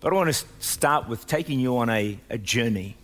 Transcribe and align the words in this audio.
But 0.00 0.12
I 0.12 0.16
want 0.16 0.32
to 0.32 0.44
start 0.60 1.08
with 1.08 1.26
taking 1.26 1.58
you 1.58 1.78
on 1.78 1.90
a, 1.90 2.18
a 2.30 2.38
journey. 2.38 2.96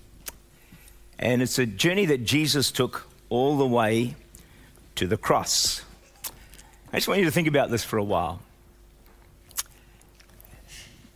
And 1.18 1.42
it's 1.42 1.58
a 1.58 1.66
journey 1.66 2.06
that 2.06 2.24
Jesus 2.24 2.70
took 2.70 3.08
all 3.28 3.58
the 3.58 3.66
way 3.66 4.14
to 4.94 5.06
the 5.06 5.16
cross. 5.16 5.82
I 6.92 6.98
just 6.98 7.08
want 7.08 7.18
you 7.18 7.26
to 7.26 7.32
think 7.32 7.48
about 7.48 7.70
this 7.70 7.82
for 7.82 7.96
a 7.96 8.04
while. 8.04 8.40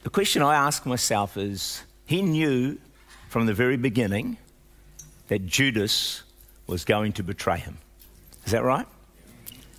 The 0.02 0.10
question 0.10 0.42
I 0.42 0.56
ask 0.56 0.84
myself 0.84 1.36
is 1.36 1.84
He 2.06 2.22
knew 2.22 2.78
from 3.28 3.46
the 3.46 3.54
very 3.54 3.76
beginning 3.76 4.38
that 5.28 5.46
Judas 5.46 6.22
was 6.66 6.84
going 6.84 7.12
to 7.12 7.22
betray 7.22 7.58
him. 7.58 7.78
Is 8.44 8.52
that 8.52 8.64
right? 8.64 8.86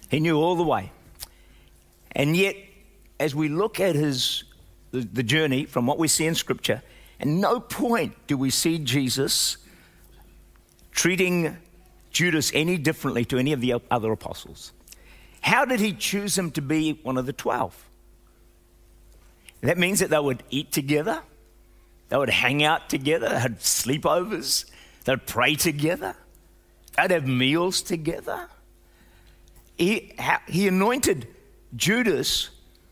He 0.10 0.20
knew 0.20 0.38
all 0.38 0.56
the 0.56 0.64
way. 0.64 0.92
And 2.12 2.38
yet, 2.38 2.56
as 3.20 3.36
we 3.36 3.50
look 3.50 3.80
at 3.80 3.96
his 3.96 4.44
the, 4.92 5.02
the 5.02 5.24
journey 5.24 5.66
from 5.66 5.86
what 5.86 5.98
we 5.98 6.08
see 6.08 6.26
in 6.26 6.36
Scripture, 6.36 6.82
And 7.20 7.42
no 7.42 7.60
point 7.60 8.16
do 8.28 8.38
we 8.38 8.50
see 8.50 8.80
Jesus 8.80 9.58
treating 10.92 11.58
Judas 12.12 12.52
any 12.54 12.78
differently 12.78 13.26
to 13.26 13.38
any 13.38 13.52
of 13.52 13.62
the 13.62 13.76
other 13.92 14.12
apostles. 14.12 14.72
How 15.42 15.66
did 15.66 15.80
he 15.80 15.94
choose 15.94 16.38
him 16.38 16.52
to 16.52 16.62
be 16.62 17.00
one 17.04 17.18
of 17.18 17.26
the 17.26 17.34
twelve? 17.34 17.86
That 19.62 19.78
means 19.78 20.00
that 20.00 20.10
they 20.10 20.20
would 20.20 20.44
eat 20.50 20.72
together, 20.72 21.22
they 22.08 22.18
would 22.18 22.30
hang 22.30 22.64
out 22.64 22.90
together, 22.90 23.28
they 23.28 23.40
had 23.40 23.60
sleepovers, 23.60 24.66
they'd 25.04 25.26
pray 25.26 25.56
together, 25.56 26.16
they'd 26.96 27.12
have 27.12 27.28
meals 27.28 27.82
together. 27.82 28.48
He, 29.78 30.14
he 30.48 30.68
anointed 30.68 31.28
Judas 31.76 32.50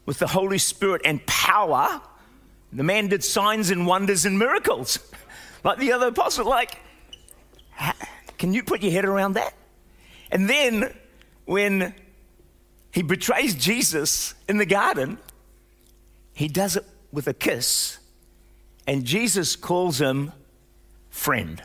with 0.08 0.18
the 0.18 0.28
Holy 0.28 0.58
Spirit 0.58 1.04
and 1.06 1.24
power. 1.28 2.02
The 2.74 2.84
man 2.84 3.10
did 3.10 3.24
signs 3.24 3.70
and 3.70 3.86
wonders 3.86 4.26
and 4.26 4.40
miracles, 4.40 4.98
like 5.64 5.78
the 5.78 5.92
other 5.92 6.08
apostle. 6.08 6.48
Like, 6.48 6.80
can 8.40 8.54
you 8.54 8.64
put 8.64 8.81
your 8.81 8.92
head 8.92 9.06
around 9.06 9.34
that? 9.34 9.54
And 10.31 10.50
then 10.50 10.96
when 11.46 11.94
he 12.92 13.04
betrays 13.04 13.54
Jesus 13.54 14.34
in 14.50 14.58
the 14.58 14.66
garden, 14.66 15.20
he 16.34 16.48
does 16.48 16.78
it 16.78 16.86
with 17.12 17.28
a 17.28 17.34
kiss, 17.34 18.00
and 18.88 19.06
Jesus 19.06 19.56
calls 19.56 20.00
him 20.00 20.31
friend. 21.09 21.62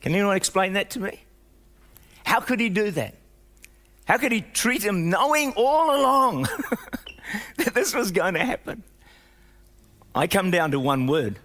Can 0.00 0.14
anyone 0.14 0.36
explain 0.36 0.74
that 0.74 0.90
to 0.90 1.00
me? 1.00 1.22
How 2.24 2.40
could 2.40 2.60
he 2.60 2.68
do 2.68 2.90
that? 2.92 3.14
How 4.12 4.18
could 4.18 4.30
he 4.32 4.42
treat 4.42 4.82
him 4.82 5.08
knowing 5.08 5.54
all 5.56 5.98
along 5.98 6.42
that 7.56 7.72
this 7.72 7.94
was 7.94 8.10
going 8.10 8.34
to 8.34 8.44
happen? 8.44 8.82
I 10.14 10.26
come 10.26 10.50
down 10.50 10.72
to 10.72 10.78
one 10.78 11.06
word. 11.06 11.38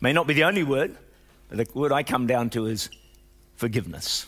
May 0.00 0.12
not 0.12 0.28
be 0.28 0.34
the 0.34 0.44
only 0.44 0.62
word, 0.62 0.96
but 1.48 1.58
the 1.58 1.66
word 1.76 1.90
I 1.90 2.04
come 2.04 2.28
down 2.28 2.50
to 2.50 2.66
is 2.66 2.90
forgiveness. 3.56 4.26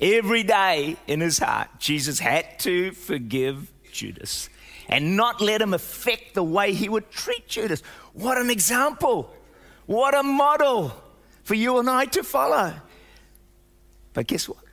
Every 0.00 0.44
day 0.44 0.96
in 1.06 1.20
his 1.20 1.38
heart, 1.40 1.68
Jesus 1.78 2.20
had 2.20 2.58
to 2.60 2.92
forgive 2.92 3.70
Judas 3.92 4.48
and 4.88 5.14
not 5.14 5.42
let 5.42 5.60
him 5.60 5.74
affect 5.74 6.32
the 6.32 6.42
way 6.42 6.72
he 6.72 6.88
would 6.88 7.10
treat 7.10 7.48
Judas. 7.48 7.82
What 8.14 8.38
an 8.38 8.48
example! 8.48 9.30
What 9.84 10.14
a 10.14 10.22
model 10.22 10.94
for 11.44 11.52
you 11.52 11.78
and 11.78 11.90
I 11.90 12.06
to 12.06 12.24
follow. 12.24 12.72
But 14.14 14.26
guess 14.26 14.48
what? 14.48 14.65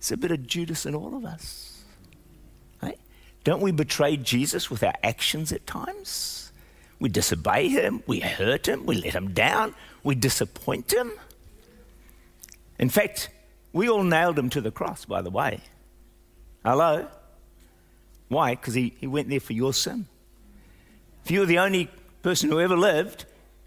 There's 0.00 0.12
a 0.12 0.16
bit 0.16 0.30
of 0.30 0.46
Judas 0.46 0.86
in 0.86 0.94
all 0.94 1.14
of 1.14 1.26
us. 1.26 1.84
Right? 2.82 2.98
Don't 3.44 3.60
we 3.60 3.70
betray 3.70 4.16
Jesus 4.16 4.70
with 4.70 4.82
our 4.82 4.94
actions 5.02 5.52
at 5.52 5.66
times? 5.66 6.52
We 6.98 7.10
disobey 7.10 7.68
him, 7.68 8.02
we 8.06 8.20
hurt 8.20 8.66
him, 8.66 8.86
we 8.86 8.96
let 8.96 9.14
him 9.14 9.32
down, 9.32 9.74
we 10.02 10.14
disappoint 10.14 10.92
him. 10.92 11.12
In 12.78 12.88
fact, 12.88 13.28
we 13.72 13.88
all 13.88 14.02
nailed 14.02 14.38
him 14.38 14.50
to 14.50 14.60
the 14.60 14.70
cross, 14.70 15.04
by 15.04 15.22
the 15.22 15.30
way. 15.30 15.60
Hello? 16.64 17.06
Why? 18.28 18.54
Because 18.54 18.74
he, 18.74 18.94
he 18.98 19.06
went 19.06 19.28
there 19.28 19.40
for 19.40 19.52
your 19.52 19.74
sin. 19.74 20.06
If 21.24 21.30
you 21.30 21.40
were 21.40 21.46
the 21.46 21.58
only 21.58 21.90
person 22.22 22.50
who 22.50 22.60
ever 22.60 22.76
lived, 22.76 23.26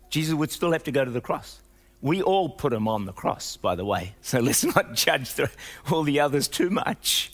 Jesus 0.10 0.34
would 0.34 0.52
still 0.52 0.72
have 0.72 0.84
to 0.84 0.92
go 0.92 1.06
to 1.06 1.12
the 1.12 1.22
cross. 1.22 1.60
We 2.04 2.22
all 2.22 2.50
put 2.50 2.74
him 2.74 2.90
on 2.90 3.06
the 3.06 3.14
cross, 3.14 3.56
by 3.56 3.76
the 3.76 3.86
way. 3.86 4.14
So 4.22 4.40
let's 4.42 4.64
not 4.64 4.94
judge 4.94 5.34
the, 5.34 5.50
all 5.90 6.04
the 6.04 6.20
others 6.20 6.48
too 6.48 6.70
much. 6.70 7.32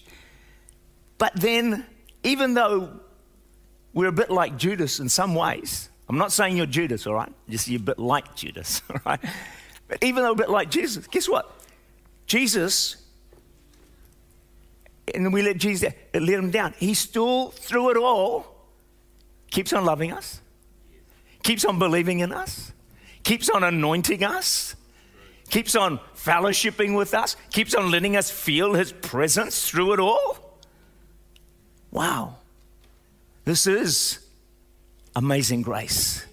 But 1.17 1.33
then, 1.35 1.85
even 2.23 2.53
though 2.53 2.99
we're 3.93 4.07
a 4.07 4.13
bit 4.13 4.29
like 4.29 4.57
Judas 4.57 4.99
in 4.99 5.09
some 5.09 5.33
ways, 5.33 5.89
I'm 6.07 6.19
not 6.19 6.31
saying 6.31 6.55
you're 6.55 6.67
Judas, 6.67 7.07
all 7.07 7.15
right? 7.15 7.33
Just 7.49 7.67
you're 7.67 7.81
a 7.81 7.83
bit 7.83 7.97
like 7.97 8.35
Judas, 8.35 8.83
all 8.89 9.01
right? 9.05 9.19
But 9.87 10.03
even 10.03 10.23
though 10.23 10.31
a 10.31 10.35
bit 10.35 10.51
like 10.51 10.69
Jesus, 10.69 11.07
guess 11.07 11.27
what? 11.27 11.51
Jesus, 12.27 12.97
and 15.15 15.33
we 15.33 15.41
let 15.41 15.57
Jesus 15.57 15.91
let 16.13 16.29
him 16.29 16.51
down. 16.51 16.75
He 16.77 16.93
still, 16.93 17.49
through 17.49 17.89
it 17.89 17.97
all, 17.97 18.45
keeps 19.49 19.73
on 19.73 19.83
loving 19.83 20.11
us, 20.11 20.41
keeps 21.41 21.65
on 21.65 21.79
believing 21.79 22.19
in 22.19 22.31
us, 22.31 22.71
keeps 23.29 23.47
on 23.47 23.63
anointing 23.63 24.23
us, 24.23 24.75
keeps 25.51 25.75
on 25.75 25.99
fellowshipping 26.15 26.97
with 26.97 27.13
us, 27.13 27.35
keeps 27.51 27.75
on 27.75 27.91
letting 27.91 28.17
us 28.17 28.31
feel 28.31 28.73
his 28.73 28.91
presence 28.91 29.69
through 29.69 29.93
it 29.93 29.99
all. 29.99 30.57
Wow. 31.91 32.37
This 33.45 33.67
is 33.67 34.17
amazing 35.15 35.61
grace. 35.61 36.25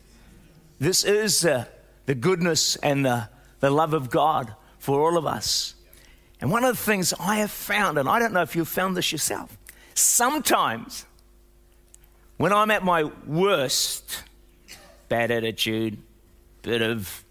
This 0.79 1.05
is 1.05 1.45
uh, 1.45 1.67
the 2.07 2.15
goodness 2.15 2.77
and 2.77 3.05
the, 3.05 3.29
the 3.61 3.69
love 3.69 3.93
of 3.93 4.09
God 4.09 4.55
for 4.79 4.99
all 4.99 5.19
of 5.19 5.27
us. 5.27 5.75
And 6.41 6.51
one 6.51 6.65
of 6.65 6.79
the 6.79 6.83
things 6.83 7.13
I 7.21 7.37
have 7.37 7.51
found, 7.51 7.99
and 7.99 8.09
I 8.09 8.19
don't 8.19 8.33
know 8.33 8.41
if 8.41 8.57
you've 8.57 8.69
found 8.69 8.97
this 8.97 9.13
yourself, 9.13 9.59
sometimes 9.93 11.05
when 12.39 12.55
I'm 12.55 12.71
at 12.71 12.83
my 12.83 13.05
worst, 13.27 14.23
bad 15.11 15.31
attitude, 15.31 15.99
bit 16.67 16.83
of 16.83 17.25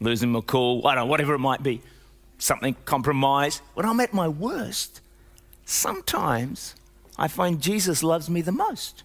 losing 0.00 0.32
my 0.32 0.40
cool, 0.40 0.86
I 0.86 0.94
don't 0.94 1.04
know, 1.04 1.10
whatever 1.10 1.34
it 1.34 1.40
might 1.40 1.62
be, 1.62 1.82
something 2.38 2.74
compromised, 2.86 3.60
when 3.74 3.84
I'm 3.84 4.00
at 4.00 4.14
my 4.14 4.26
worst, 4.26 5.02
sometimes 5.66 6.74
I 7.18 7.28
find 7.28 7.60
Jesus 7.60 8.02
loves 8.02 8.30
me 8.30 8.40
the 8.40 8.52
most. 8.52 9.02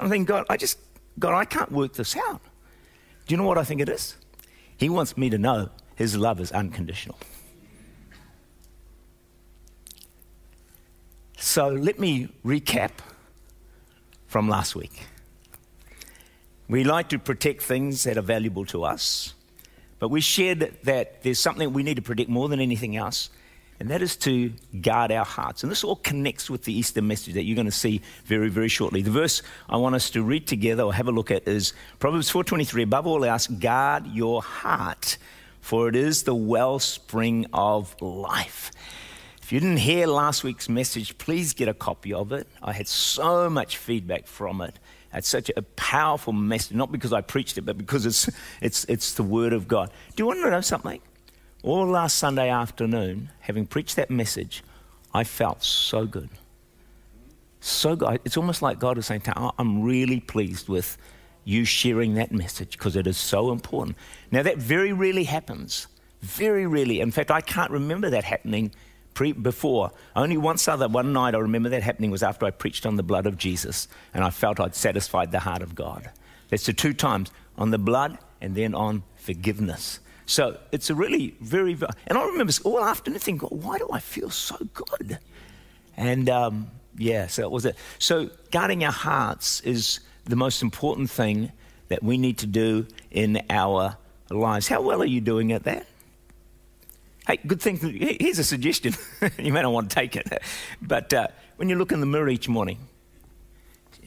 I 0.00 0.08
think, 0.08 0.26
God, 0.26 0.46
I 0.50 0.56
just, 0.56 0.80
God, 1.20 1.32
I 1.32 1.44
can't 1.44 1.70
work 1.70 1.92
this 1.92 2.16
out. 2.16 2.40
Do 3.26 3.34
you 3.34 3.36
know 3.36 3.44
what 3.44 3.56
I 3.56 3.62
think 3.62 3.80
it 3.80 3.88
is? 3.88 4.16
He 4.76 4.88
wants 4.88 5.16
me 5.16 5.30
to 5.30 5.38
know 5.38 5.70
his 5.94 6.16
love 6.16 6.40
is 6.40 6.50
unconditional. 6.50 7.18
So 11.36 11.68
let 11.68 12.00
me 12.00 12.30
recap 12.44 12.90
from 14.26 14.48
last 14.48 14.74
week. 14.74 15.06
We 16.68 16.84
like 16.84 17.08
to 17.10 17.18
protect 17.18 17.62
things 17.62 18.04
that 18.04 18.18
are 18.18 18.22
valuable 18.22 18.66
to 18.66 18.84
us, 18.84 19.32
but 19.98 20.10
we 20.10 20.20
shared 20.20 20.76
that 20.82 21.22
there's 21.22 21.38
something 21.38 21.72
we 21.72 21.82
need 21.82 21.96
to 21.96 22.02
protect 22.02 22.28
more 22.28 22.46
than 22.50 22.60
anything 22.60 22.94
else, 22.94 23.30
and 23.80 23.88
that 23.88 24.02
is 24.02 24.16
to 24.16 24.52
guard 24.82 25.10
our 25.10 25.24
hearts. 25.24 25.62
And 25.62 25.72
this 25.72 25.82
all 25.82 25.96
connects 25.96 26.50
with 26.50 26.64
the 26.64 26.74
Easter 26.74 27.00
message 27.00 27.32
that 27.34 27.44
you're 27.44 27.54
going 27.54 27.64
to 27.64 27.72
see 27.72 28.02
very, 28.26 28.50
very 28.50 28.68
shortly. 28.68 29.00
The 29.00 29.10
verse 29.10 29.40
I 29.66 29.78
want 29.78 29.94
us 29.94 30.10
to 30.10 30.22
read 30.22 30.46
together 30.46 30.82
or 30.82 30.92
have 30.92 31.08
a 31.08 31.12
look 31.12 31.30
at 31.30 31.48
is 31.48 31.72
Proverbs 32.00 32.30
4:23. 32.30 32.82
Above 32.82 33.06
all 33.06 33.24
else, 33.24 33.46
guard 33.46 34.06
your 34.06 34.42
heart, 34.42 35.16
for 35.62 35.88
it 35.88 35.96
is 35.96 36.24
the 36.24 36.34
wellspring 36.34 37.46
of 37.54 37.96
life. 38.02 38.72
If 39.40 39.52
you 39.54 39.60
didn't 39.60 39.78
hear 39.78 40.06
last 40.06 40.44
week's 40.44 40.68
message, 40.68 41.16
please 41.16 41.54
get 41.54 41.68
a 41.68 41.72
copy 41.72 42.12
of 42.12 42.30
it. 42.32 42.46
I 42.62 42.74
had 42.74 42.88
so 42.88 43.48
much 43.48 43.78
feedback 43.78 44.26
from 44.26 44.60
it. 44.60 44.78
It's 45.12 45.28
such 45.28 45.50
a 45.56 45.62
powerful 45.62 46.32
message, 46.32 46.76
not 46.76 46.92
because 46.92 47.12
I 47.12 47.20
preached 47.22 47.56
it, 47.56 47.62
but 47.62 47.78
because 47.78 48.04
it's, 48.04 48.30
it's, 48.60 48.84
it's 48.84 49.14
the 49.14 49.22
Word 49.22 49.52
of 49.52 49.66
God. 49.66 49.90
Do 50.14 50.22
you 50.22 50.26
want 50.26 50.42
to 50.42 50.50
know 50.50 50.60
something? 50.60 51.00
All 51.62 51.86
last 51.86 52.16
Sunday 52.16 52.50
afternoon, 52.50 53.30
having 53.40 53.66
preached 53.66 53.96
that 53.96 54.10
message, 54.10 54.62
I 55.14 55.24
felt 55.24 55.64
so 55.64 56.06
good. 56.06 56.28
So 57.60 57.96
good. 57.96 58.20
It's 58.24 58.36
almost 58.36 58.62
like 58.62 58.78
God 58.78 58.98
is 58.98 59.06
saying, 59.06 59.22
I'm 59.26 59.82
really 59.82 60.20
pleased 60.20 60.68
with 60.68 60.96
you 61.44 61.64
sharing 61.64 62.14
that 62.14 62.30
message 62.30 62.72
because 62.72 62.94
it 62.94 63.06
is 63.06 63.16
so 63.16 63.50
important. 63.50 63.96
Now, 64.30 64.42
that 64.42 64.58
very 64.58 64.92
rarely 64.92 65.24
happens. 65.24 65.86
Very 66.20 66.66
rarely. 66.66 67.00
In 67.00 67.10
fact, 67.10 67.30
I 67.30 67.40
can't 67.40 67.70
remember 67.70 68.10
that 68.10 68.24
happening 68.24 68.72
pre- 69.18 69.32
before. 69.32 69.90
Only 70.14 70.36
once 70.36 70.68
other, 70.68 70.86
one 70.86 71.12
night 71.12 71.34
I 71.34 71.38
remember 71.38 71.70
that 71.70 71.82
happening 71.82 72.12
was 72.12 72.22
after 72.22 72.46
I 72.46 72.52
preached 72.52 72.86
on 72.86 72.94
the 72.94 73.02
blood 73.02 73.26
of 73.26 73.36
Jesus 73.36 73.88
and 74.14 74.22
I 74.22 74.30
felt 74.30 74.60
I'd 74.60 74.76
satisfied 74.76 75.32
the 75.32 75.40
heart 75.40 75.60
of 75.60 75.74
God. 75.74 76.08
That's 76.50 76.66
the 76.66 76.72
two 76.72 76.92
times 76.92 77.32
on 77.56 77.72
the 77.72 77.78
blood 77.78 78.16
and 78.40 78.54
then 78.54 78.76
on 78.76 79.02
forgiveness. 79.16 79.98
So 80.26 80.60
it's 80.70 80.88
a 80.88 80.94
really 80.94 81.34
very, 81.40 81.76
and 82.06 82.16
I 82.16 82.24
remember 82.26 82.52
all 82.62 82.84
afternoon 82.84 83.18
thinking, 83.18 83.48
why 83.48 83.78
do 83.78 83.88
I 83.92 83.98
feel 83.98 84.30
so 84.30 84.56
good? 84.72 85.18
And 85.96 86.30
um, 86.30 86.70
Yeah, 86.96 87.26
so 87.26 87.42
it 87.42 87.50
was 87.50 87.64
it. 87.64 87.74
So 87.98 88.30
guarding 88.52 88.84
our 88.84 88.92
hearts 88.92 89.60
is 89.62 89.98
the 90.26 90.36
most 90.36 90.62
important 90.62 91.10
thing 91.10 91.50
that 91.88 92.04
we 92.04 92.18
need 92.18 92.38
to 92.38 92.46
do 92.46 92.86
in 93.10 93.42
our 93.50 93.96
lives. 94.30 94.68
How 94.68 94.80
well 94.80 95.02
are 95.02 95.06
you 95.06 95.20
doing 95.20 95.50
at 95.50 95.64
that? 95.64 95.86
Hey, 97.28 97.38
good 97.46 97.60
thing. 97.60 97.76
Here's 97.76 98.38
a 98.38 98.44
suggestion. 98.44 98.94
you 99.38 99.52
may 99.52 99.60
not 99.60 99.70
want 99.70 99.90
to 99.90 99.94
take 99.94 100.16
it, 100.16 100.42
but 100.80 101.12
uh, 101.12 101.28
when 101.56 101.68
you 101.68 101.76
look 101.76 101.92
in 101.92 102.00
the 102.00 102.06
mirror 102.06 102.30
each 102.30 102.48
morning, 102.48 102.78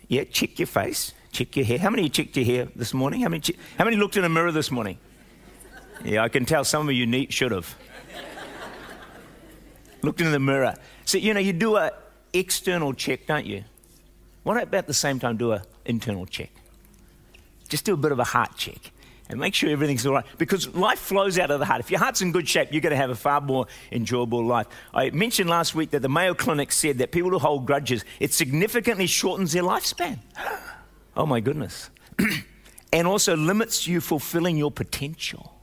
yeah, 0.07 0.23
check 0.23 0.57
your 0.57 0.65
face, 0.65 1.13
check 1.31 1.55
your 1.55 1.63
hair. 1.63 1.77
How 1.77 1.91
many 1.91 2.09
checked 2.09 2.35
your 2.35 2.45
hair 2.47 2.67
this 2.75 2.95
morning? 2.95 3.21
How 3.21 3.29
many? 3.29 3.41
Che- 3.41 3.57
how 3.77 3.85
many 3.85 3.95
looked 3.95 4.17
in 4.17 4.23
a 4.23 4.29
mirror 4.29 4.51
this 4.51 4.71
morning? 4.71 4.97
Yeah, 6.03 6.23
I 6.23 6.29
can 6.29 6.45
tell 6.45 6.63
some 6.63 6.89
of 6.89 6.95
you 6.95 7.05
need, 7.05 7.31
should 7.31 7.51
have 7.51 7.75
looked 10.01 10.19
in 10.19 10.31
the 10.31 10.39
mirror. 10.39 10.73
So 11.05 11.19
you 11.19 11.35
know, 11.35 11.39
you 11.39 11.53
do 11.53 11.75
a 11.75 11.91
external 12.33 12.91
check, 12.93 13.27
don't 13.27 13.45
you? 13.45 13.65
Why 14.41 14.55
not 14.55 14.63
about 14.63 14.87
the 14.87 14.95
same 14.95 15.19
time 15.19 15.37
do 15.37 15.51
an 15.51 15.61
internal 15.85 16.25
check? 16.25 16.49
Just 17.69 17.85
do 17.85 17.93
a 17.93 17.97
bit 17.97 18.11
of 18.11 18.17
a 18.17 18.23
heart 18.23 18.57
check 18.57 18.91
and 19.31 19.39
make 19.39 19.55
sure 19.55 19.69
everything's 19.69 20.05
all 20.05 20.13
right. 20.13 20.25
Because 20.37 20.73
life 20.75 20.99
flows 20.99 21.39
out 21.39 21.51
of 21.51 21.59
the 21.59 21.65
heart. 21.65 21.79
If 21.79 21.89
your 21.89 21.99
heart's 21.99 22.21
in 22.21 22.31
good 22.31 22.47
shape, 22.47 22.69
you're 22.71 22.81
going 22.81 22.91
to 22.91 22.97
have 22.97 23.09
a 23.09 23.15
far 23.15 23.41
more 23.41 23.67
enjoyable 23.91 24.45
life. 24.45 24.67
I 24.93 25.09
mentioned 25.11 25.49
last 25.49 25.73
week 25.73 25.91
that 25.91 26.01
the 26.01 26.09
Mayo 26.09 26.33
Clinic 26.33 26.71
said 26.71 26.99
that 26.99 27.11
people 27.11 27.31
who 27.31 27.39
hold 27.39 27.65
grudges, 27.65 28.05
it 28.19 28.33
significantly 28.33 29.07
shortens 29.07 29.53
their 29.53 29.63
lifespan. 29.63 30.19
Oh 31.13 31.25
my 31.25 31.41
goodness. 31.41 31.89
and 32.93 33.05
also 33.05 33.35
limits 33.35 33.85
you 33.85 33.99
fulfilling 33.99 34.55
your 34.55 34.71
potential. 34.71 35.53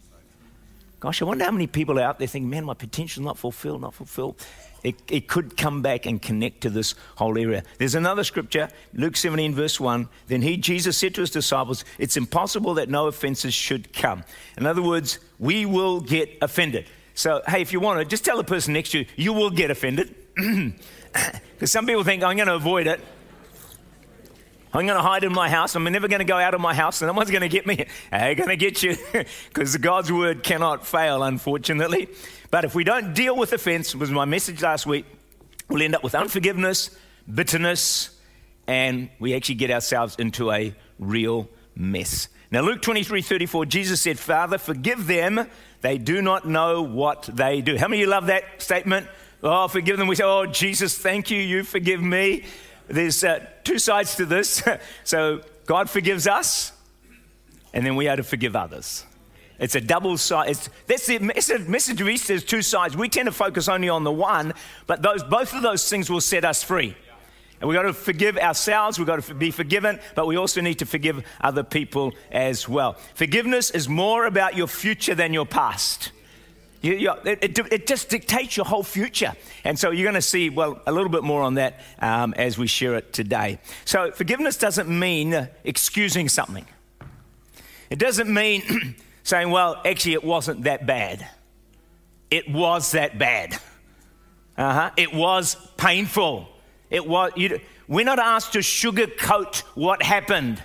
Gosh, 1.00 1.22
I 1.22 1.24
wonder 1.24 1.42
how 1.46 1.52
many 1.52 1.66
people 1.66 1.98
are 1.98 2.02
out 2.02 2.18
there 2.18 2.28
thinking, 2.28 2.50
man, 2.50 2.66
my 2.66 2.74
potential's 2.74 3.24
not 3.24 3.38
fulfilled, 3.38 3.80
not 3.80 3.94
fulfilled 3.94 4.44
it, 4.84 4.96
it 5.08 5.28
could 5.28 5.56
come 5.56 5.82
back 5.82 6.06
and 6.06 6.20
connect 6.20 6.60
to 6.62 6.70
this 6.70 6.94
whole 7.16 7.36
area. 7.38 7.62
There's 7.78 7.94
another 7.94 8.24
scripture, 8.24 8.68
Luke 8.94 9.16
17, 9.16 9.54
verse 9.54 9.80
1. 9.80 10.08
Then 10.26 10.42
he, 10.42 10.56
Jesus, 10.56 10.96
said 10.96 11.14
to 11.16 11.22
his 11.22 11.30
disciples, 11.30 11.84
It's 11.98 12.16
impossible 12.16 12.74
that 12.74 12.88
no 12.88 13.06
offenses 13.06 13.54
should 13.54 13.92
come. 13.92 14.24
In 14.56 14.66
other 14.66 14.82
words, 14.82 15.18
we 15.38 15.66
will 15.66 16.00
get 16.00 16.38
offended. 16.42 16.86
So, 17.14 17.42
hey, 17.48 17.62
if 17.62 17.72
you 17.72 17.80
want 17.80 17.98
to, 18.00 18.04
just 18.04 18.24
tell 18.24 18.36
the 18.36 18.44
person 18.44 18.74
next 18.74 18.90
to 18.90 19.00
you, 19.00 19.06
you 19.16 19.32
will 19.32 19.50
get 19.50 19.70
offended. 19.70 20.14
Because 21.12 21.72
some 21.72 21.86
people 21.86 22.04
think, 22.04 22.22
I'm 22.22 22.36
going 22.36 22.46
to 22.46 22.54
avoid 22.54 22.86
it. 22.86 23.00
I'm 24.72 24.86
going 24.86 24.98
to 24.98 25.02
hide 25.02 25.24
in 25.24 25.32
my 25.32 25.48
house. 25.48 25.74
I'm 25.74 25.84
never 25.84 26.08
going 26.08 26.18
to 26.18 26.24
go 26.24 26.36
out 26.36 26.54
of 26.54 26.60
my 26.60 26.74
house, 26.74 27.00
and 27.00 27.08
no 27.08 27.14
one's 27.14 27.30
going 27.30 27.42
to 27.42 27.48
get 27.48 27.66
me. 27.66 27.86
They're 28.10 28.34
going 28.34 28.50
to 28.50 28.56
get 28.56 28.82
you 28.82 28.96
because 29.48 29.76
God's 29.76 30.12
word 30.12 30.42
cannot 30.42 30.86
fail, 30.86 31.22
unfortunately. 31.22 32.08
But 32.50 32.64
if 32.64 32.74
we 32.74 32.84
don't 32.84 33.14
deal 33.14 33.36
with 33.36 33.52
offense, 33.52 33.94
was 33.94 34.10
my 34.10 34.24
message 34.24 34.62
last 34.62 34.86
week, 34.86 35.06
we'll 35.68 35.82
end 35.82 35.94
up 35.94 36.04
with 36.04 36.14
unforgiveness, 36.14 36.96
bitterness, 37.32 38.10
and 38.66 39.08
we 39.18 39.34
actually 39.34 39.54
get 39.54 39.70
ourselves 39.70 40.16
into 40.16 40.50
a 40.50 40.74
real 40.98 41.48
mess. 41.74 42.28
Now, 42.50 42.60
Luke 42.62 42.82
23 42.82 43.22
34, 43.22 43.66
Jesus 43.66 44.00
said, 44.00 44.18
Father, 44.18 44.58
forgive 44.58 45.06
them. 45.06 45.48
They 45.80 45.98
do 45.98 46.22
not 46.22 46.46
know 46.46 46.82
what 46.82 47.28
they 47.32 47.60
do. 47.60 47.76
How 47.76 47.88
many 47.88 48.02
of 48.02 48.06
you 48.06 48.10
love 48.10 48.26
that 48.26 48.60
statement? 48.60 49.06
Oh, 49.42 49.68
forgive 49.68 49.98
them. 49.98 50.08
We 50.08 50.16
say, 50.16 50.24
Oh, 50.24 50.46
Jesus, 50.46 50.98
thank 50.98 51.30
you. 51.30 51.40
You 51.40 51.62
forgive 51.62 52.02
me. 52.02 52.44
There's 52.88 53.22
uh, 53.22 53.46
two 53.64 53.78
sides 53.78 54.16
to 54.16 54.26
this. 54.26 54.62
so, 55.04 55.42
God 55.66 55.90
forgives 55.90 56.26
us, 56.26 56.72
and 57.72 57.84
then 57.84 57.94
we 57.96 58.08
are 58.08 58.16
to 58.16 58.22
forgive 58.22 58.56
others. 58.56 59.04
It's 59.58 59.74
a 59.74 59.80
double 59.80 60.16
side. 60.16 60.50
It's, 60.50 60.70
that's 60.86 61.06
the 61.06 61.18
message, 61.18 61.66
message 61.66 62.00
of 62.00 62.08
Easter 62.08 62.32
is 62.32 62.44
two 62.44 62.62
sides. 62.62 62.96
We 62.96 63.08
tend 63.08 63.26
to 63.26 63.32
focus 63.32 63.68
only 63.68 63.88
on 63.88 64.04
the 64.04 64.12
one, 64.12 64.54
but 64.86 65.02
those, 65.02 65.22
both 65.24 65.52
of 65.52 65.62
those 65.62 65.88
things 65.88 66.08
will 66.08 66.20
set 66.20 66.44
us 66.44 66.62
free. 66.62 66.96
And 67.60 67.68
we've 67.68 67.76
got 67.76 67.82
to 67.82 67.92
forgive 67.92 68.38
ourselves, 68.38 68.98
we've 68.98 69.06
got 69.06 69.22
to 69.22 69.34
be 69.34 69.50
forgiven, 69.50 69.98
but 70.14 70.28
we 70.28 70.36
also 70.36 70.60
need 70.60 70.78
to 70.78 70.86
forgive 70.86 71.24
other 71.40 71.64
people 71.64 72.14
as 72.30 72.68
well. 72.68 72.96
Forgiveness 73.14 73.70
is 73.70 73.88
more 73.88 74.26
about 74.26 74.56
your 74.56 74.68
future 74.68 75.16
than 75.16 75.34
your 75.34 75.46
past. 75.46 76.12
You, 76.80 76.94
you, 76.94 77.12
it, 77.24 77.58
it, 77.58 77.86
just 77.88 78.08
dictates 78.08 78.56
your 78.56 78.64
whole 78.64 78.84
future. 78.84 79.32
And 79.64 79.76
so 79.76 79.90
you're 79.90 80.04
going 80.04 80.14
to 80.14 80.22
see, 80.22 80.48
well, 80.48 80.80
a 80.86 80.92
little 80.92 81.08
bit 81.08 81.24
more 81.24 81.42
on 81.42 81.54
that 81.54 81.80
um, 81.98 82.34
as 82.34 82.56
we 82.56 82.68
share 82.68 82.94
it 82.94 83.12
today. 83.12 83.58
So 83.84 84.12
forgiveness 84.12 84.56
doesn't 84.56 84.88
mean 84.88 85.48
excusing 85.64 86.28
something, 86.28 86.66
it 87.90 87.98
doesn't 87.98 88.32
mean 88.32 88.94
saying, 89.24 89.50
well, 89.50 89.80
actually, 89.84 90.12
it 90.14 90.24
wasn't 90.24 90.64
that 90.64 90.86
bad. 90.86 91.26
It 92.30 92.48
was 92.50 92.92
that 92.92 93.18
bad. 93.18 93.58
Uh-huh. 94.56 94.90
It 94.96 95.14
was 95.14 95.56
painful. 95.76 96.48
It 96.90 97.06
was, 97.06 97.32
you, 97.36 97.60
we're 97.86 98.04
not 98.04 98.18
asked 98.18 98.52
to 98.52 98.58
sugarcoat 98.58 99.60
what 99.74 100.02
happened. 100.02 100.62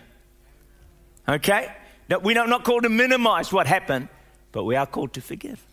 Okay? 1.28 1.74
We're 2.10 2.46
not 2.46 2.66
called 2.66 2.84
to 2.84 2.90
minimize 2.90 3.54
what 3.54 3.66
happened, 3.66 4.10
but 4.52 4.66
we 4.66 4.76
are 4.76 4.86
called 4.86 5.14
to 5.14 5.22
forgive. 5.22 5.64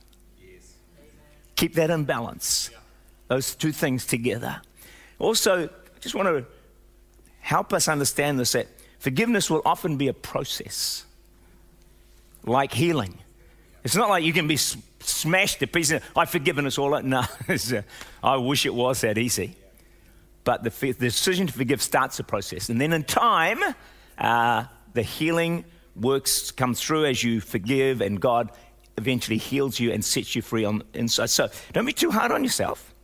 Keep 1.61 1.75
that 1.75 1.91
in 1.91 2.05
balance. 2.05 2.71
Those 3.29 3.55
two 3.55 3.71
things 3.71 4.07
together. 4.07 4.63
Also, 5.19 5.65
I 5.65 5.99
just 6.01 6.15
want 6.15 6.27
to 6.29 6.47
help 7.41 7.75
us 7.75 7.87
understand 7.87 8.41
this 8.41 8.53
that 8.53 8.67
forgiveness 8.99 9.51
will 9.51 9.61
often 9.67 9.99
be 9.99 10.09
a 10.09 10.15
process 10.15 11.05
like 12.47 12.73
healing. 12.73 13.19
It's 13.85 13.95
not 13.95 14.09
like 14.09 14.25
you 14.25 14.33
can 14.33 14.49
be 14.49 14.57
smashed 14.57 15.59
to 15.59 15.67
pieces. 15.67 16.01
I've 16.17 16.31
forgiven 16.31 16.65
us 16.65 16.79
all. 16.79 16.99
No, 17.03 17.25
uh, 17.47 17.83
I 18.23 18.37
wish 18.39 18.65
it 18.65 18.73
was 18.73 19.03
that 19.03 19.19
easy. 19.19 19.55
But 20.45 20.63
the, 20.63 20.71
the, 20.71 20.95
decision 20.95 21.47
to 21.47 21.53
forgive 21.53 21.83
starts 21.83 22.17
the 22.17 22.25
process. 22.25 22.71
And 22.71 22.81
then 22.81 22.95
in 22.95 23.05
time, 23.05 23.59
uh, 24.17 24.65
the 24.95 25.03
healing 25.03 25.67
works 25.95 26.53
comes 26.53 26.81
through 26.81 27.05
as 27.05 27.23
you 27.23 27.43
forgive, 27.43 28.01
and 28.01 28.19
God 28.19 28.51
eventually 28.97 29.39
heals 29.39 29.81
you 29.81 29.93
and 29.93 30.05
sets 30.05 30.35
you 30.35 30.43
free 30.43 30.65
on 30.65 30.83
inside. 30.95 31.31
So 31.31 31.49
don't 31.73 31.87
be 31.87 31.93
too 31.93 32.11
hard 32.11 32.33
on 32.33 32.45
yourself. 32.45 32.95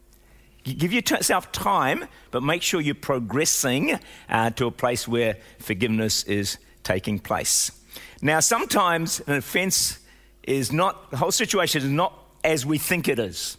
Give 0.64 0.92
yourself 0.92 1.52
time, 1.52 2.06
but 2.32 2.42
make 2.42 2.60
sure 2.60 2.80
you're 2.80 2.96
progressing 2.96 3.98
uh, 4.28 4.50
to 4.50 4.66
a 4.66 4.70
place 4.72 5.06
where 5.06 5.36
forgiveness 5.60 6.24
is 6.24 6.58
taking 6.82 7.20
place. 7.20 7.70
Now, 8.20 8.40
sometimes 8.40 9.20
an 9.20 9.34
offense 9.34 10.00
is 10.42 10.72
not, 10.72 11.10
the 11.10 11.18
whole 11.18 11.30
situation 11.30 11.82
is 11.82 11.88
not 11.88 12.18
as 12.42 12.66
we 12.66 12.78
think 12.78 13.08
it 13.08 13.18
is. 13.18 13.58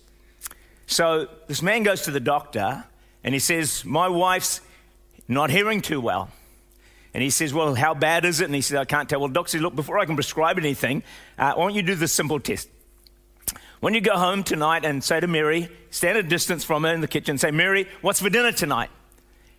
So 0.85 1.27
this 1.47 1.61
man 1.61 1.83
goes 1.83 2.01
to 2.03 2.11
the 2.11 2.19
doctor 2.19 2.85
and 3.23 3.33
he 3.33 3.39
says, 3.39 3.85
My 3.85 4.07
wife's 4.07 4.61
not 5.27 5.49
hearing 5.49 5.81
too 5.81 6.01
well. 6.01 6.29
And 7.17 7.23
he 7.23 7.31
says, 7.31 7.51
Well, 7.51 7.73
how 7.73 7.95
bad 7.95 8.25
is 8.25 8.41
it? 8.41 8.45
And 8.45 8.53
he 8.53 8.61
says, 8.61 8.77
I 8.77 8.85
can't 8.85 9.09
tell. 9.09 9.19
Well, 9.19 9.29
doctor 9.29 9.49
says, 9.49 9.61
Look, 9.61 9.75
before 9.75 9.97
I 9.97 10.05
can 10.05 10.13
prescribe 10.13 10.59
anything, 10.59 11.01
uh, 11.39 11.55
why 11.55 11.63
don't 11.63 11.73
you 11.73 11.81
do 11.81 11.95
this 11.95 12.13
simple 12.13 12.39
test? 12.39 12.69
When 13.79 13.95
you 13.95 14.01
go 14.01 14.15
home 14.15 14.43
tonight 14.43 14.85
and 14.85 15.03
say 15.03 15.19
to 15.19 15.25
Mary, 15.25 15.67
stand 15.89 16.19
a 16.19 16.21
distance 16.21 16.63
from 16.63 16.83
her 16.83 16.93
in 16.93 17.01
the 17.01 17.07
kitchen, 17.07 17.39
say, 17.39 17.49
Mary, 17.49 17.87
what's 18.01 18.21
for 18.21 18.29
dinner 18.29 18.51
tonight? 18.51 18.91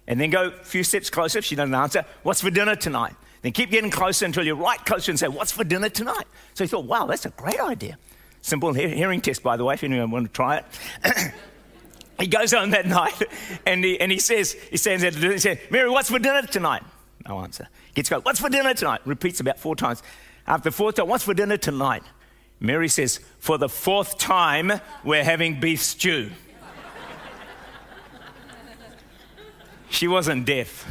And 0.07 0.21
then 0.21 0.31
go 0.31 0.51
a 0.51 0.63
few 0.63 0.85
steps 0.85 1.11
closer 1.11 1.41
if 1.41 1.45
she 1.45 1.57
doesn't 1.57 1.75
answer, 1.75 2.05
what's 2.23 2.41
for 2.41 2.51
dinner 2.51 2.77
tonight? 2.77 3.17
Then 3.43 3.51
keep 3.51 3.73
getting 3.73 3.91
closer 3.91 4.25
until 4.25 4.45
you're 4.45 4.55
right 4.55 4.79
closer 4.85 5.11
and 5.11 5.19
say, 5.19 5.27
What's 5.27 5.51
for 5.51 5.65
dinner 5.65 5.89
tonight? 5.89 6.29
So 6.55 6.63
he 6.63 6.69
thought, 6.69 6.85
Wow, 6.85 7.07
that's 7.07 7.27
a 7.27 7.31
great 7.31 7.59
idea. 7.59 7.99
Simple 8.41 8.73
hearing 8.73 9.21
test, 9.21 9.43
by 9.43 9.57
the 9.57 9.65
way, 9.65 9.75
if 9.75 9.83
anyone 9.83 10.13
want 10.13 10.27
to 10.27 10.33
try 10.33 10.59
it. 10.59 11.33
he 12.21 12.29
goes 12.29 12.53
home 12.53 12.71
that 12.71 12.87
night 13.01 13.21
and 13.67 13.85
he, 13.85 13.99
and 13.99 14.13
he 14.13 14.21
says, 14.21 14.53
He 14.53 14.77
stands 14.77 15.03
there. 15.03 15.33
He 15.33 15.39
says, 15.39 15.59
Mary, 15.73 15.91
what's 15.91 16.09
for 16.09 16.21
dinner 16.21 16.43
tonight? 16.43 16.85
No 17.27 17.41
answer. 17.41 17.69
Gets 17.95 18.09
go, 18.09 18.21
What's 18.21 18.41
for 18.41 18.49
dinner 18.49 18.75
tonight? 18.75 19.01
Repeats 19.05 19.41
about 19.41 19.59
four 19.59 19.77
times. 19.77 20.03
After 20.47 20.71
fourth 20.71 20.97
time, 20.97 21.09
What's 21.09 21.25
for 21.25 21.35
dinner 21.35 21.57
tonight? 21.57 22.03
Mary 22.61 22.89
says, 22.89 23.21
For 23.39 23.59
the 23.59 23.69
fourth 23.69 24.19
time, 24.19 24.73
we're 25.05 25.25
having 25.25 25.61
beef 25.61 25.83
stew. 25.83 26.31
she 29.91 30.09
wasn't 30.09 30.45
deaf, 30.45 30.87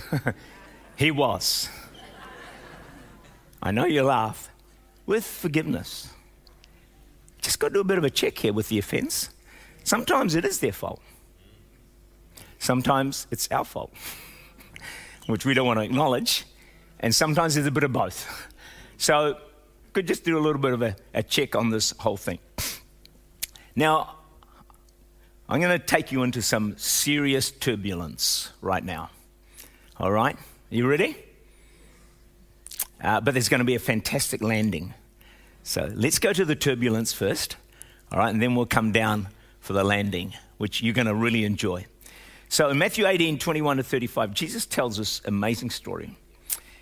he 0.96 1.12
was. 1.12 1.70
I 3.62 3.72
know 3.72 3.86
you 3.86 4.04
laugh, 4.04 4.50
with 5.06 5.26
forgiveness. 5.26 6.10
Just 7.42 7.60
got 7.60 7.70
to 7.70 7.76
do 7.76 7.80
a 7.82 7.84
bit 7.84 7.98
of 7.98 8.04
a 8.04 8.10
check 8.10 8.38
here 8.38 8.54
with 8.54 8.70
the 8.70 8.78
offense. 8.80 9.30
Sometimes 9.84 10.36
it 10.36 10.46
is 10.46 10.60
their 10.60 10.74
fault, 10.74 11.02
sometimes 12.60 13.28
it's 13.32 13.50
our 13.52 13.64
fault, 13.64 13.94
which 15.28 15.46
we 15.46 15.54
don't 15.54 15.68
want 15.68 15.80
to 15.80 15.84
acknowledge, 15.84 16.46
and 17.00 17.14
sometimes 17.14 17.56
there's 17.56 17.68
a 17.68 17.72
bit 17.72 17.84
of 17.84 17.94
both. 17.94 18.48
So, 19.00 19.38
could 19.94 20.08
just 20.08 20.24
do 20.24 20.40
a 20.40 20.42
little 20.42 20.60
bit 20.60 20.74
of 20.74 20.82
a, 20.82 20.96
a 21.14 21.22
check 21.22 21.56
on 21.56 21.70
this 21.70 21.94
whole 22.00 22.18
thing. 22.18 22.40
Now, 23.76 24.16
I'm 25.48 25.62
going 25.62 25.80
to 25.80 25.86
take 25.86 26.12
you 26.12 26.24
into 26.24 26.42
some 26.42 26.76
serious 26.78 27.52
turbulence 27.52 28.52
right 28.60 28.84
now. 28.84 29.12
All 29.98 30.12
right? 30.12 30.36
You 30.72 30.88
ready? 30.88 31.16
Uh, 33.02 33.22
but 33.22 33.34
there's 33.34 33.50
going 33.50 33.60
to 33.60 33.66
be 33.66 33.76
a 33.76 33.80
fantastic 33.80 34.42
landing. 34.42 34.94
So 35.64 35.92
let's 35.94 36.20
go 36.20 36.34
to 36.34 36.44
the 36.44 36.56
turbulence 36.56 37.14
first, 37.14 37.56
all 38.12 38.20
right, 38.20 38.30
and 38.30 38.42
then 38.42 38.56
we'll 38.56 38.66
come 38.66 38.92
down 38.92 39.28
for 39.60 39.74
the 39.74 39.84
landing, 39.84 40.34
which 40.58 40.82
you're 40.82 40.94
going 40.94 41.08
to 41.08 41.16
really 41.16 41.44
enjoy. 41.44 41.86
So 42.50 42.70
in 42.70 42.78
Matthew 42.78 43.06
18, 43.06 43.40
21 43.40 43.78
to 43.78 43.84
35, 43.84 44.34
Jesus 44.34 44.66
tells 44.66 44.98
this 44.98 45.22
amazing 45.26 45.70
story. 45.70 46.16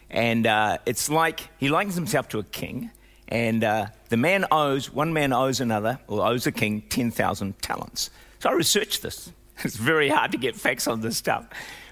And 0.10 0.46
uh, 0.46 0.78
it's 0.86 1.10
like 1.10 1.50
he 1.58 1.70
likens 1.70 1.96
himself 1.96 2.30
to 2.30 2.40
a 2.40 2.44
king. 2.44 2.92
And 3.28 3.64
uh, 3.64 3.88
the 4.10 4.18
man 4.18 4.46
owes, 4.52 4.94
one 4.94 5.14
man 5.14 5.34
owes 5.34 5.60
another, 5.60 6.00
or 6.08 6.26
owes 6.26 6.46
a 6.46 6.52
king 6.52 6.84
10,000 6.90 7.60
talents. 7.62 8.12
So 8.40 8.50
I 8.50 8.54
researched 8.54 9.02
this. 9.02 9.32
It's 9.64 9.78
very 9.78 10.10
hard 10.10 10.34
to 10.34 10.38
get 10.38 10.58
facts 10.58 10.86
on 10.86 11.00
this 11.00 11.16
stuff. 11.16 11.48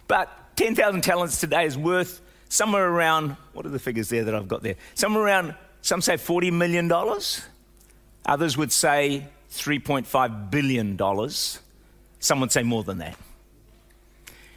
But 0.10 0.30
10,000 0.58 1.00
talents 1.00 1.40
today 1.40 1.66
is 1.66 1.78
worth 1.78 2.20
somewhere 2.50 2.88
around, 2.88 3.38
what 3.54 3.66
are 3.66 3.70
the 3.70 3.80
figures 3.80 4.10
there 4.10 4.26
that 4.26 4.36
I've 4.36 4.50
got 4.50 4.64
there? 4.64 4.76
Somewhere 4.96 5.24
around, 5.24 5.56
some 5.82 6.02
say 6.02 6.16
$40 6.16 6.52
million. 6.52 6.92
Others 8.26 8.58
would 8.58 8.72
say 8.74 9.28
$3.5 9.52 10.52
billion. 10.52 11.30
Some 12.20 12.42
would 12.42 12.52
say 12.52 12.64
more 12.64 12.84
than 12.84 12.98
that. 12.98 13.18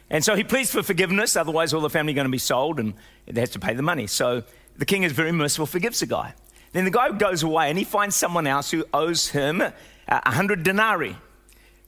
And 0.09 0.23
so 0.23 0.35
he 0.35 0.43
pleads 0.43 0.71
for 0.71 0.83
forgiveness, 0.83 1.35
otherwise, 1.35 1.73
all 1.73 1.81
the 1.81 1.89
family 1.89 2.13
are 2.13 2.15
going 2.15 2.25
to 2.25 2.31
be 2.31 2.37
sold 2.37 2.79
and 2.79 2.93
they 3.25 3.41
have 3.41 3.51
to 3.51 3.59
pay 3.59 3.73
the 3.73 3.81
money. 3.81 4.07
So 4.07 4.43
the 4.77 4.85
king 4.85 5.03
is 5.03 5.11
very 5.11 5.31
merciful, 5.31 5.65
forgives 5.65 5.99
the 5.99 6.05
guy. 6.05 6.33
Then 6.71 6.85
the 6.85 6.91
guy 6.91 7.11
goes 7.11 7.43
away 7.43 7.69
and 7.69 7.77
he 7.77 7.83
finds 7.83 8.15
someone 8.15 8.47
else 8.47 8.71
who 8.71 8.85
owes 8.93 9.29
him 9.29 9.61
uh, 9.61 9.71
a 10.07 10.21
100 10.25 10.63
denarii. 10.63 11.17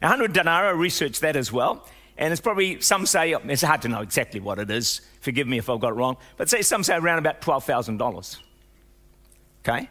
100 0.01 0.33
denarii, 0.33 0.69
I 0.69 0.71
researched 0.71 1.21
that 1.21 1.35
as 1.35 1.51
well. 1.51 1.88
And 2.17 2.33
it's 2.33 2.41
probably, 2.41 2.81
some 2.81 3.05
say, 3.05 3.33
it's 3.33 3.61
hard 3.61 3.81
to 3.83 3.88
know 3.88 4.01
exactly 4.01 4.41
what 4.41 4.59
it 4.59 4.69
is. 4.69 4.99
Forgive 5.21 5.47
me 5.47 5.57
if 5.57 5.69
I've 5.69 5.79
got 5.79 5.89
it 5.89 5.95
wrong. 5.95 6.17
But 6.35 6.49
say 6.49 6.61
some 6.61 6.83
say 6.83 6.95
around 6.95 7.19
about 7.19 7.41
$12,000. 7.41 8.38
Okay? 9.63 9.89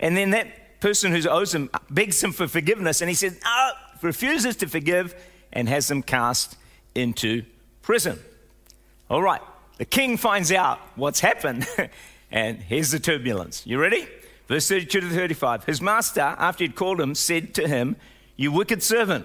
And 0.00 0.16
then 0.16 0.30
that 0.30 0.80
person 0.80 1.12
who 1.12 1.28
owes 1.28 1.54
him 1.54 1.70
begs 1.90 2.22
him 2.22 2.32
for 2.32 2.48
forgiveness 2.48 3.00
and 3.00 3.08
he 3.08 3.14
says, 3.14 3.38
no, 3.44 3.70
refuses 4.02 4.56
to 4.56 4.66
forgive 4.66 5.14
and 5.52 5.68
has 5.68 5.88
him 5.90 6.02
cast 6.02 6.56
into 6.94 7.44
prison. 7.88 8.18
All 9.08 9.22
right, 9.22 9.40
the 9.78 9.86
king 9.86 10.18
finds 10.18 10.52
out 10.52 10.78
what's 10.94 11.20
happened, 11.20 11.66
and 12.30 12.58
here's 12.58 12.90
the 12.90 13.00
turbulence. 13.00 13.66
You 13.66 13.80
ready? 13.80 14.06
Verse 14.46 14.68
32 14.68 15.00
to 15.00 15.08
35. 15.08 15.64
His 15.64 15.80
master, 15.80 16.20
after 16.20 16.64
he'd 16.64 16.74
called 16.74 17.00
him, 17.00 17.14
said 17.14 17.54
to 17.54 17.66
him, 17.66 17.96
You 18.36 18.52
wicked 18.52 18.82
servant, 18.82 19.24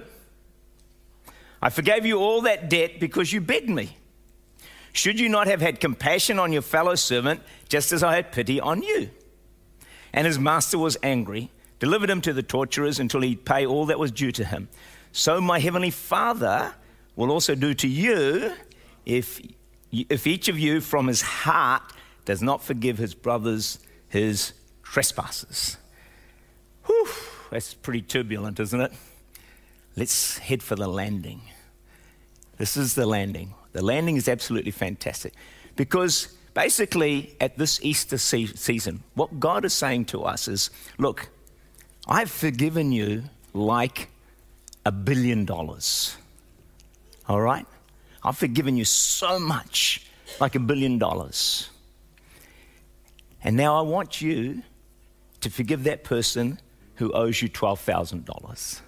I 1.61 1.71
forgave 1.71 2.05
you 2.05 2.19
all 2.19 2.39
that 2.43 2.69
debt 2.69 3.01
because 3.01 3.33
you 3.33 3.41
begged 3.41 3.69
me. 3.69 3.97
Should 4.93 5.19
you 5.19 5.27
not 5.27 5.47
have 5.47 5.59
had 5.59 5.81
compassion 5.81 6.39
on 6.39 6.53
your 6.53 6.61
fellow 6.61 6.95
servant, 6.95 7.41
just 7.67 7.91
as 7.91 8.01
I 8.01 8.15
had 8.15 8.31
pity 8.31 8.61
on 8.61 8.81
you? 8.81 9.09
And 10.13 10.25
his 10.25 10.39
master 10.39 10.77
was 10.77 10.95
angry, 11.03 11.51
delivered 11.79 12.09
him 12.09 12.21
to 12.21 12.31
the 12.31 12.43
torturers 12.43 12.97
until 12.97 13.19
he'd 13.23 13.43
pay 13.43 13.65
all 13.65 13.87
that 13.87 13.99
was 13.99 14.13
due 14.13 14.31
to 14.31 14.45
him. 14.45 14.69
So 15.11 15.41
my 15.41 15.59
heavenly 15.59 15.91
Father 15.91 16.75
will 17.15 17.31
also 17.31 17.55
do 17.55 17.73
to 17.73 17.87
you 17.87 18.53
if, 19.05 19.41
if 19.91 20.27
each 20.27 20.47
of 20.47 20.57
you 20.57 20.81
from 20.81 21.07
his 21.07 21.21
heart 21.21 21.83
does 22.25 22.41
not 22.41 22.63
forgive 22.63 22.97
his 22.97 23.13
brothers 23.13 23.79
his 24.07 24.53
trespasses. 24.83 25.77
Whew, 26.85 27.07
that's 27.49 27.73
pretty 27.73 28.01
turbulent, 28.01 28.59
isn't 28.59 28.79
it? 28.79 28.93
Let's 29.95 30.37
head 30.37 30.61
for 30.61 30.75
the 30.75 30.87
landing. 30.87 31.41
This 32.57 32.77
is 32.77 32.93
the 32.93 33.05
landing. 33.05 33.55
The 33.71 33.83
landing 33.83 34.17
is 34.17 34.27
absolutely 34.27 34.71
fantastic 34.71 35.33
because 35.75 36.27
basically, 36.53 37.35
at 37.41 37.57
this 37.57 37.79
Easter 37.83 38.19
se- 38.19 38.53
season, 38.55 39.03
what 39.15 39.39
God 39.39 39.65
is 39.65 39.73
saying 39.73 40.05
to 40.05 40.23
us 40.23 40.47
is 40.47 40.69
look, 40.99 41.29
I've 42.07 42.29
forgiven 42.29 42.91
you 42.91 43.23
like 43.53 44.09
a 44.85 44.91
billion 44.91 45.45
dollars. 45.45 46.15
All 47.27 47.41
right? 47.41 47.65
I've 48.23 48.37
forgiven 48.37 48.77
you 48.77 48.85
so 48.85 49.39
much, 49.39 50.05
like 50.39 50.55
a 50.55 50.59
billion 50.59 50.97
dollars. 50.97 51.69
And 53.43 53.57
now 53.57 53.77
I 53.77 53.81
want 53.81 54.21
you 54.21 54.63
to 55.41 55.49
forgive 55.49 55.83
that 55.83 56.03
person 56.03 56.59
who 56.95 57.11
owes 57.11 57.41
you 57.41 57.49
$12,000. 57.49 58.81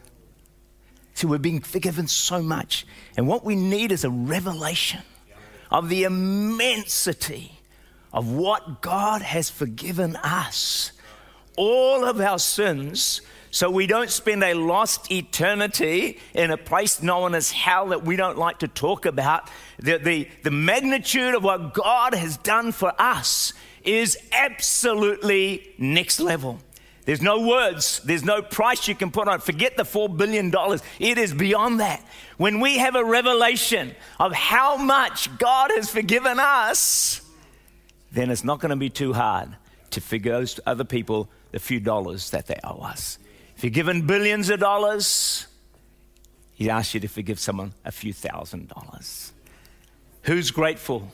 See, 1.14 1.28
we're 1.28 1.38
being 1.38 1.62
forgiven 1.62 2.08
so 2.08 2.42
much. 2.42 2.86
And 3.18 3.28
what 3.28 3.44
we 3.44 3.56
need 3.56 3.92
is 3.92 4.04
a 4.04 4.10
revelation 4.10 5.02
of 5.72 5.90
the 5.90 6.04
immensity 6.04 7.60
of 8.14 8.32
what 8.32 8.82
God 8.82 9.22
has 9.22 9.50
forgiven 9.50 10.16
us. 10.18 10.92
All 11.58 12.06
of 12.06 12.20
our 12.20 12.40
sins 12.40 13.22
so 13.56 13.72
we 13.72 13.88
don't 13.88 14.10
spend 14.10 14.44
a 14.44 14.54
lost 14.54 15.10
eternity 15.14 16.20
in 16.34 16.52
a 16.52 16.58
place 16.58 17.02
known 17.02 17.34
as 17.34 17.52
hell 17.52 17.88
that 17.88 18.04
we 18.04 18.18
don't 18.18 18.38
like 18.38 18.60
to 18.60 18.68
talk 18.68 19.06
about. 19.06 19.50
The, 19.80 19.98
the, 19.98 20.28
the 20.44 20.52
magnitude 20.52 21.36
of 21.36 21.42
what 21.42 21.74
God 21.74 22.14
has 22.14 22.36
done 22.36 22.74
for 22.74 22.92
us 23.00 23.54
is 23.86 24.18
absolutely 24.34 25.74
next 25.78 26.20
level. 26.20 26.60
There's 27.06 27.22
no 27.22 27.48
words, 27.48 28.02
there's 28.04 28.26
no 28.26 28.42
price 28.42 28.90
you 28.90 28.96
can 28.96 29.10
put 29.10 29.30
on 29.30 29.36
it. 29.36 29.44
Forget 29.44 29.78
the 29.78 29.84
$4 29.84 30.18
billion. 30.18 30.54
It 31.00 31.18
is 31.18 31.34
beyond 31.34 31.80
that. 31.80 32.06
When 32.36 32.60
we 32.60 32.80
have 32.80 32.96
a 32.98 33.06
revelation 33.06 33.96
of 34.20 34.34
how 34.34 34.76
much 34.76 35.30
God 35.38 35.72
has 35.74 35.90
forgiven 35.90 36.42
us, 36.42 37.22
then 38.12 38.32
it's 38.32 38.44
not 38.44 38.60
going 38.60 38.72
to 38.72 38.76
be 38.76 38.90
too 38.90 39.14
hard 39.14 39.56
to 39.92 40.02
forgive 40.02 40.34
those 40.34 40.60
other 40.66 40.84
people 40.84 41.30
the 41.54 41.60
few 41.60 41.80
dollars 41.80 42.32
that 42.32 42.48
they 42.48 42.60
owe 42.62 42.82
us. 42.82 43.18
If 43.56 43.64
you're 43.64 43.72
given 43.72 44.06
billions 44.06 44.50
of 44.50 44.60
dollars, 44.60 45.48
he 46.54 46.70
asks 46.70 46.94
you 46.94 47.00
to 47.02 47.08
forgive 47.08 47.40
someone 47.40 47.74
a 47.86 47.92
few 47.92 48.14
thousand 48.14 48.70
dollars. 48.70 49.32
Who's 50.24 50.52
grateful 50.52 51.12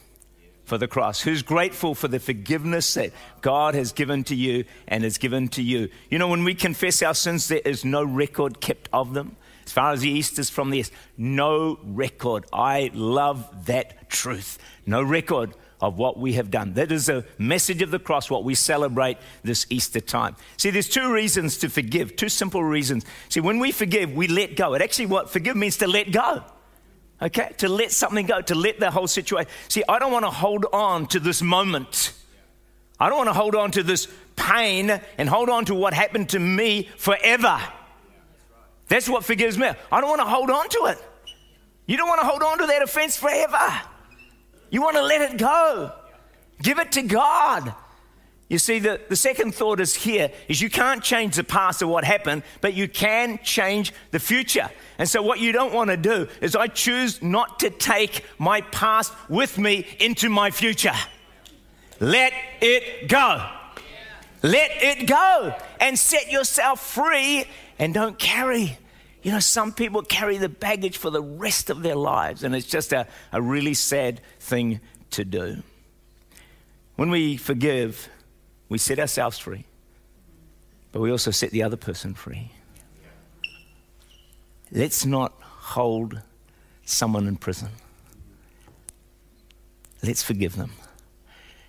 for 0.64 0.78
the 0.78 0.88
cross? 0.88 1.22
Who's 1.22 1.44
grateful 1.44 1.94
for 1.94 2.08
the 2.08 2.20
forgiveness 2.20 2.94
that 2.96 3.12
God 3.42 3.76
has 3.76 3.92
given 3.92 4.24
to 4.26 4.36
you 4.36 4.66
and 4.88 5.04
has 5.04 5.18
given 5.18 5.50
to 5.50 5.62
you? 5.62 5.90
You 6.10 6.18
know, 6.18 6.28
when 6.28 6.44
we 6.44 6.56
confess 6.56 7.02
our 7.02 7.14
sins, 7.14 7.48
there 7.48 7.62
is 7.64 7.86
no 7.86 8.04
record 8.04 8.62
kept 8.62 8.90
of 8.94 9.14
them. 9.14 9.36
As 9.66 9.72
far 9.72 9.92
as 9.92 10.02
the 10.02 10.10
east 10.10 10.40
is 10.40 10.50
from 10.50 10.70
the 10.70 10.80
east, 10.80 10.92
no 11.18 11.78
record. 11.84 12.46
I 12.52 12.90
love 12.94 13.68
that 13.68 14.10
truth. 14.10 14.58
No 14.86 15.02
record 15.02 15.54
of 15.82 15.98
what 15.98 16.18
we 16.18 16.34
have 16.34 16.52
done. 16.52 16.74
That 16.74 16.92
is 16.92 17.10
a 17.10 17.26
message 17.38 17.82
of 17.82 17.92
the 17.92 18.00
cross, 18.00 18.30
what 18.30 18.44
we 18.44 18.56
celebrate 18.56 19.18
this 19.44 19.66
Easter 19.70 20.00
time. 20.00 20.36
See, 20.58 20.70
there's 20.70 20.88
two 20.88 21.12
reasons 21.12 21.58
to 21.58 21.70
forgive, 21.70 22.16
two 22.16 22.30
simple 22.30 22.64
reasons. 22.64 23.06
See, 23.30 23.40
when 23.40 23.60
we 23.60 23.72
forgive, 23.72 24.14
we 24.14 24.28
let 24.28 24.56
go. 24.56 24.76
It 24.76 24.82
actually, 24.82 25.08
what 25.08 25.30
forgive 25.30 25.56
means 25.56 25.78
to 25.78 25.88
let 25.88 26.12
go. 26.12 26.44
Okay? 27.22 27.52
To 27.58 27.70
let 27.70 27.92
something 27.92 28.26
go, 28.26 28.42
to 28.42 28.56
let 28.56 28.80
the 28.80 28.92
whole 28.92 29.08
situation. 29.08 29.50
See, 29.68 29.84
I 29.90 30.00
don't 30.00 30.12
want 30.12 30.26
to 30.26 30.32
hold 30.32 30.66
on 30.72 31.08
to 31.08 31.20
this 31.20 31.42
moment. 31.42 32.14
I 33.00 33.10
don't 33.10 33.18
want 33.18 33.30
to 33.30 33.34
hold 33.34 33.56
on 33.56 33.72
to 33.72 33.84
this 33.84 34.08
pain 34.36 35.02
and 35.18 35.28
hold 35.28 35.50
on 35.50 35.66
to 35.66 35.76
what 35.76 35.94
happened 35.94 36.30
to 36.30 36.40
me 36.40 36.90
forever. 36.98 37.60
That's 38.88 39.10
what 39.10 39.26
forgives 39.26 39.58
me. 39.58 39.72
I 39.92 40.02
don't 40.02 40.10
want 40.10 40.22
to 40.22 40.28
hold 40.28 40.52
on 40.52 40.70
to 40.70 40.86
it. 40.88 40.98
You 41.88 41.98
don't 41.98 42.08
want 42.08 42.22
to 42.22 42.28
hold 42.28 42.44
on 42.44 42.60
to 42.60 42.68
that 42.68 42.84
offense 42.84 43.18
forever. 43.18 43.82
You 44.72 44.82
want 44.82 44.96
to 44.96 45.04
let 45.04 45.22
it 45.22 45.38
go. 45.38 45.92
Give 46.62 46.80
it 46.80 46.92
to 46.94 47.04
God. 47.04 47.76
You 48.48 48.58
see, 48.58 48.80
the, 48.80 49.00
the 49.08 49.16
second 49.16 49.54
thought 49.54 49.80
is 49.80 49.96
here 49.96 50.30
is 50.48 50.62
you 50.62 50.70
can't 50.70 51.04
change 51.04 51.36
the 51.36 51.44
past 51.44 51.82
of 51.82 51.90
what 51.90 52.04
happened, 52.04 52.44
but 52.60 52.74
you 52.74 52.88
can 52.88 53.40
change 53.44 53.94
the 54.12 54.20
future. 54.20 54.70
And 54.98 55.08
so 55.08 55.22
what 55.22 55.40
you 55.40 55.52
don't 55.52 55.74
want 55.74 55.90
to 55.90 55.96
do 55.96 56.28
is 56.42 56.56
I 56.56 56.68
choose 56.68 57.22
not 57.22 57.60
to 57.60 57.70
take 57.70 58.26
my 58.38 58.62
past 58.62 59.14
with 59.30 59.58
me 59.58 59.86
into 60.00 60.30
my 60.30 60.52
future. 60.52 60.96
Let 62.02 62.34
it 62.60 63.08
go. 63.08 63.48
Let 64.44 64.72
it 64.84 65.08
go 65.08 65.56
and 65.80 65.98
set 65.98 66.32
yourself 66.32 66.82
free 66.82 67.46
and 67.80 67.94
don't 67.94 68.18
carry 68.18 68.78
you 69.24 69.32
know, 69.32 69.40
some 69.40 69.72
people 69.72 70.02
carry 70.02 70.38
the 70.38 70.50
baggage 70.50 70.98
for 70.98 71.10
the 71.10 71.22
rest 71.22 71.70
of 71.70 71.84
their 71.84 71.96
lives, 71.96 72.44
and 72.44 72.56
it's 72.56 72.66
just 72.66 72.92
a, 72.94 73.08
a 73.32 73.42
really 73.42 73.74
sad 73.74 74.22
thing 74.40 74.80
to 75.12 75.26
do. 75.26 75.62
When 76.96 77.10
we 77.10 77.38
forgive, 77.38 78.10
we 78.70 78.78
set 78.78 79.00
ourselves 79.00 79.38
free, 79.38 79.66
but 80.92 81.02
we 81.02 81.12
also 81.12 81.32
set 81.32 81.52
the 81.52 81.64
other 81.64 81.78
person 81.78 82.14
free. 82.14 82.52
Let's 84.72 85.06
not 85.06 85.34
hold 85.42 86.22
someone 86.86 87.28
in 87.28 87.38
prison. 87.38 87.70
Let's 90.04 90.24
forgive 90.24 90.56
them 90.56 90.72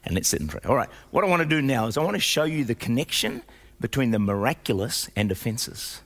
and 0.05 0.15
let's 0.15 0.29
sit 0.29 0.41
and 0.41 0.51
pray. 0.51 0.61
All 0.67 0.77
right, 0.77 0.89
what 1.11 1.25
I 1.25 1.29
want 1.29 1.43
to 1.43 1.49
do 1.49 1.63
now 1.63 1.87
is 1.87 1.97
I 1.97 2.03
want 2.03 2.15
to 2.15 2.21
show 2.21 2.45
you 2.45 2.65
the 2.65 2.75
connection 2.75 3.43
between 3.81 4.11
the 4.11 4.19
miraculous 4.19 5.09
and 5.17 5.33
offenses. 5.33 6.02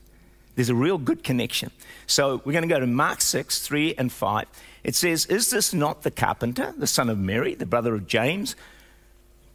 There's 0.56 0.70
a 0.70 0.74
real 0.74 0.98
good 0.98 1.22
connection. 1.22 1.70
So 2.06 2.40
we're 2.44 2.52
going 2.52 2.68
to 2.68 2.74
go 2.74 2.80
to 2.80 2.86
Mark 2.86 3.20
6, 3.20 3.60
3 3.60 3.94
and 3.96 4.10
5. 4.10 4.46
It 4.82 4.94
says, 4.94 5.26
Is 5.26 5.50
this 5.50 5.72
not 5.72 6.02
the 6.02 6.10
carpenter, 6.10 6.74
the 6.76 6.86
son 6.86 7.10
of 7.10 7.18
Mary, 7.18 7.54
the 7.54 7.66
brother 7.66 7.94
of 7.94 8.06
James, 8.06 8.56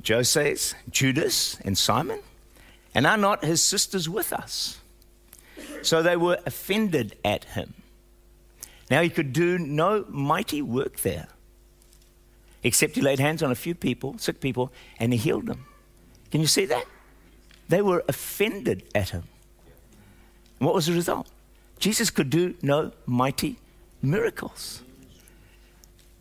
Joses, 0.01 0.75
Judas, 0.89 1.57
and 1.65 1.77
Simon? 1.77 2.19
And 2.93 3.07
are 3.07 3.17
not 3.17 3.43
his 3.43 3.63
sisters 3.63 4.07
with 4.07 4.31
us? 4.31 4.79
So 5.81 6.03
they 6.03 6.17
were 6.17 6.39
offended 6.45 7.17
at 7.25 7.45
him. 7.45 7.73
Now 8.91 9.01
he 9.01 9.09
could 9.09 9.33
do 9.33 9.57
no 9.57 10.05
mighty 10.09 10.61
work 10.61 10.99
there, 10.99 11.29
except 12.61 12.95
he 12.95 13.01
laid 13.01 13.19
hands 13.19 13.41
on 13.41 13.49
a 13.49 13.55
few 13.55 13.73
people, 13.73 14.17
sick 14.19 14.41
people, 14.41 14.71
and 14.99 15.13
he 15.13 15.17
healed 15.17 15.47
them. 15.47 15.65
Can 16.29 16.41
you 16.41 16.47
see 16.47 16.65
that? 16.65 16.85
They 17.69 17.81
were 17.81 18.03
offended 18.07 18.83
at 18.93 19.09
him. 19.09 19.23
And 20.61 20.67
what 20.67 20.75
was 20.75 20.85
the 20.85 20.93
result? 20.93 21.27
Jesus 21.79 22.11
could 22.11 22.29
do 22.29 22.53
no 22.61 22.91
mighty 23.07 23.57
miracles. 24.03 24.83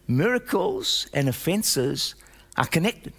Miracles 0.09 1.06
and 1.12 1.28
offenses 1.28 2.14
are 2.56 2.64
connected. 2.64 3.12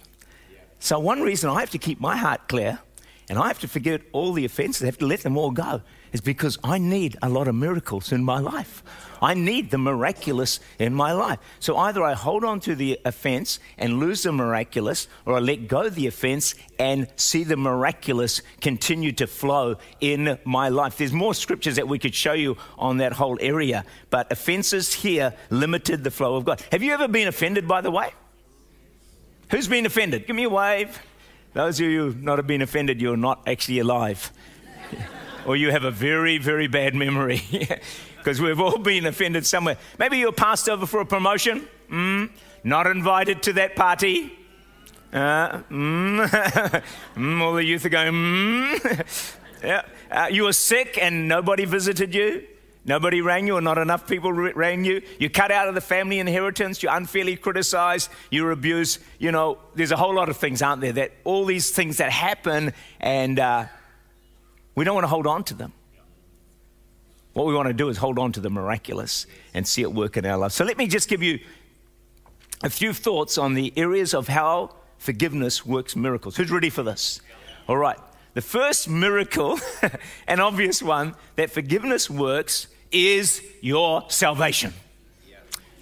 So, 0.80 0.98
one 0.98 1.22
reason 1.22 1.48
I 1.48 1.60
have 1.60 1.70
to 1.70 1.78
keep 1.78 2.00
my 2.00 2.16
heart 2.16 2.48
clear 2.48 2.80
and 3.28 3.38
I 3.38 3.46
have 3.46 3.60
to 3.60 3.68
forget 3.68 4.00
all 4.10 4.32
the 4.32 4.44
offenses, 4.44 4.82
I 4.82 4.86
have 4.86 4.98
to 4.98 5.06
let 5.06 5.20
them 5.20 5.38
all 5.38 5.52
go, 5.52 5.82
is 6.12 6.20
because 6.20 6.58
I 6.62 6.78
need 6.78 7.16
a 7.22 7.28
lot 7.28 7.48
of 7.48 7.54
miracles 7.54 8.12
in 8.12 8.22
my 8.22 8.38
life. 8.38 8.82
I 9.22 9.34
need 9.34 9.70
the 9.70 9.78
miraculous 9.78 10.58
in 10.78 10.94
my 10.94 11.12
life. 11.12 11.38
So 11.60 11.76
either 11.76 12.02
I 12.02 12.14
hold 12.14 12.44
on 12.44 12.58
to 12.60 12.74
the 12.74 13.00
offense 13.04 13.60
and 13.78 14.00
lose 14.00 14.24
the 14.24 14.32
miraculous, 14.32 15.06
or 15.24 15.36
I 15.36 15.38
let 15.38 15.68
go 15.68 15.82
of 15.82 15.94
the 15.94 16.08
offense 16.08 16.56
and 16.78 17.06
see 17.16 17.44
the 17.44 17.56
miraculous 17.56 18.42
continue 18.60 19.12
to 19.12 19.26
flow 19.28 19.76
in 20.00 20.38
my 20.44 20.68
life. 20.68 20.98
There's 20.98 21.12
more 21.12 21.34
scriptures 21.34 21.76
that 21.76 21.86
we 21.86 21.98
could 21.98 22.14
show 22.14 22.32
you 22.32 22.56
on 22.76 22.96
that 22.98 23.12
whole 23.12 23.38
area, 23.40 23.84
but 24.10 24.30
offenses 24.32 24.92
here 24.92 25.34
limited 25.50 26.02
the 26.02 26.10
flow 26.10 26.34
of 26.34 26.44
God. 26.44 26.62
Have 26.72 26.82
you 26.82 26.92
ever 26.92 27.06
been 27.06 27.28
offended, 27.28 27.68
by 27.68 27.80
the 27.80 27.90
way? 27.90 28.12
Who's 29.50 29.68
been 29.68 29.86
offended? 29.86 30.26
Give 30.26 30.34
me 30.34 30.44
a 30.44 30.50
wave. 30.50 31.00
Those 31.52 31.78
of 31.78 31.86
you 31.86 32.16
not 32.18 32.38
have 32.38 32.46
been 32.46 32.62
offended, 32.62 33.00
you're 33.00 33.16
not 33.16 33.46
actually 33.46 33.78
alive. 33.78 34.32
or 35.46 35.56
you 35.56 35.70
have 35.70 35.84
a 35.84 35.90
very, 35.90 36.38
very 36.38 36.66
bad 36.66 36.94
memory. 36.94 37.42
Because 38.22 38.40
we've 38.40 38.60
all 38.60 38.78
been 38.78 39.04
offended 39.06 39.44
somewhere. 39.44 39.76
Maybe 39.98 40.18
you're 40.18 40.30
passed 40.30 40.68
over 40.68 40.86
for 40.86 41.00
a 41.00 41.04
promotion. 41.04 41.66
Mm, 41.90 42.30
not 42.62 42.86
invited 42.86 43.42
to 43.42 43.52
that 43.54 43.74
party. 43.74 44.32
Uh, 45.12 45.58
mm, 45.68 46.24
mm, 47.16 47.40
all 47.40 47.54
the 47.54 47.64
youth 47.64 47.84
are 47.84 47.88
going, 47.88 48.12
mm. 48.12 49.36
yeah. 49.64 49.82
Uh, 50.08 50.28
you 50.30 50.44
were 50.44 50.52
sick 50.52 50.98
and 51.02 51.26
nobody 51.26 51.64
visited 51.64 52.14
you. 52.14 52.46
Nobody 52.84 53.20
rang 53.20 53.46
you, 53.46 53.56
or 53.56 53.60
not 53.60 53.78
enough 53.78 54.08
people 54.08 54.32
rang 54.32 54.84
you. 54.84 55.02
You 55.18 55.30
cut 55.30 55.52
out 55.52 55.68
of 55.68 55.74
the 55.74 55.80
family 55.80 56.18
inheritance. 56.18 56.82
You're 56.82 56.94
unfairly 56.94 57.36
criticized. 57.36 58.10
You're 58.30 58.50
abused. 58.50 59.00
You 59.18 59.30
know, 59.30 59.58
there's 59.74 59.92
a 59.92 59.96
whole 59.96 60.14
lot 60.14 60.28
of 60.28 60.36
things, 60.36 60.62
aren't 60.62 60.80
there? 60.80 60.92
That 60.92 61.12
all 61.24 61.44
these 61.44 61.70
things 61.70 61.98
that 61.98 62.10
happen, 62.10 62.72
and 63.00 63.38
uh, 63.38 63.66
we 64.74 64.84
don't 64.84 64.94
want 64.94 65.04
to 65.04 65.08
hold 65.08 65.26
on 65.26 65.44
to 65.44 65.54
them. 65.54 65.72
What 67.32 67.46
we 67.46 67.54
want 67.54 67.68
to 67.68 67.74
do 67.74 67.88
is 67.88 67.96
hold 67.96 68.18
on 68.18 68.32
to 68.32 68.40
the 68.40 68.50
miraculous 68.50 69.26
and 69.54 69.66
see 69.66 69.82
it 69.82 69.92
work 69.92 70.16
in 70.16 70.26
our 70.26 70.36
lives. 70.36 70.54
So 70.54 70.64
let 70.64 70.76
me 70.76 70.86
just 70.86 71.08
give 71.08 71.22
you 71.22 71.38
a 72.62 72.70
few 72.70 72.92
thoughts 72.92 73.38
on 73.38 73.54
the 73.54 73.72
areas 73.76 74.14
of 74.14 74.28
how 74.28 74.74
forgiveness 74.98 75.64
works 75.64 75.96
miracles. 75.96 76.36
Who's 76.36 76.50
ready 76.50 76.70
for 76.70 76.82
this? 76.82 77.20
All 77.68 77.76
right. 77.76 77.98
The 78.34 78.42
first 78.42 78.88
miracle, 78.88 79.58
an 80.26 80.40
obvious 80.40 80.82
one, 80.82 81.14
that 81.36 81.50
forgiveness 81.50 82.08
works 82.08 82.68
is 82.90 83.42
your 83.60 84.04
salvation. 84.08 84.72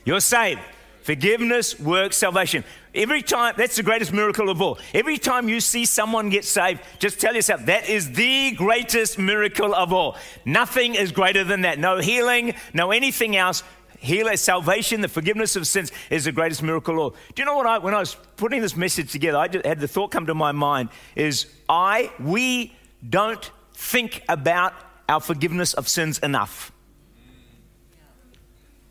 You're 0.04 0.20
saved. 0.20 0.60
Forgiveness 1.02 1.78
works 1.78 2.16
salvation. 2.16 2.64
Every 2.94 3.22
time, 3.22 3.54
that's 3.56 3.76
the 3.76 3.84
greatest 3.84 4.12
miracle 4.12 4.50
of 4.50 4.60
all. 4.60 4.78
Every 4.92 5.16
time 5.16 5.48
you 5.48 5.60
see 5.60 5.84
someone 5.84 6.28
get 6.28 6.44
saved, 6.44 6.80
just 6.98 7.20
tell 7.20 7.34
yourself 7.34 7.66
that 7.66 7.88
is 7.88 8.12
the 8.12 8.52
greatest 8.52 9.18
miracle 9.18 9.74
of 9.74 9.92
all. 9.92 10.16
Nothing 10.44 10.96
is 10.96 11.12
greater 11.12 11.44
than 11.44 11.60
that. 11.60 11.78
No 11.78 11.98
healing, 11.98 12.54
no 12.74 12.90
anything 12.90 13.36
else. 13.36 13.62
Healing, 14.00 14.36
salvation, 14.38 15.02
the 15.02 15.08
forgiveness 15.08 15.54
of 15.56 15.66
sins 15.66 15.92
is 16.08 16.24
the 16.24 16.32
greatest 16.32 16.62
miracle 16.62 16.94
of 16.94 17.00
all. 17.00 17.10
Do 17.10 17.42
you 17.42 17.44
know 17.44 17.54
what 17.54 17.66
I, 17.66 17.78
when 17.78 17.94
I 17.94 18.00
was 18.00 18.16
putting 18.36 18.60
this 18.60 18.74
message 18.74 19.12
together, 19.12 19.38
I 19.38 19.48
had 19.64 19.78
the 19.78 19.86
thought 19.86 20.10
come 20.10 20.26
to 20.26 20.34
my 20.34 20.52
mind 20.52 20.88
is 21.14 21.46
I, 21.68 22.10
we 22.18 22.74
don't 23.08 23.50
think 23.74 24.22
about 24.28 24.72
our 25.08 25.20
forgiveness 25.20 25.74
of 25.74 25.86
sins 25.86 26.18
enough. 26.20 26.72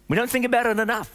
We 0.07 0.15
don't 0.15 0.29
think 0.29 0.45
about 0.45 0.67
it 0.67 0.79
enough. 0.79 1.11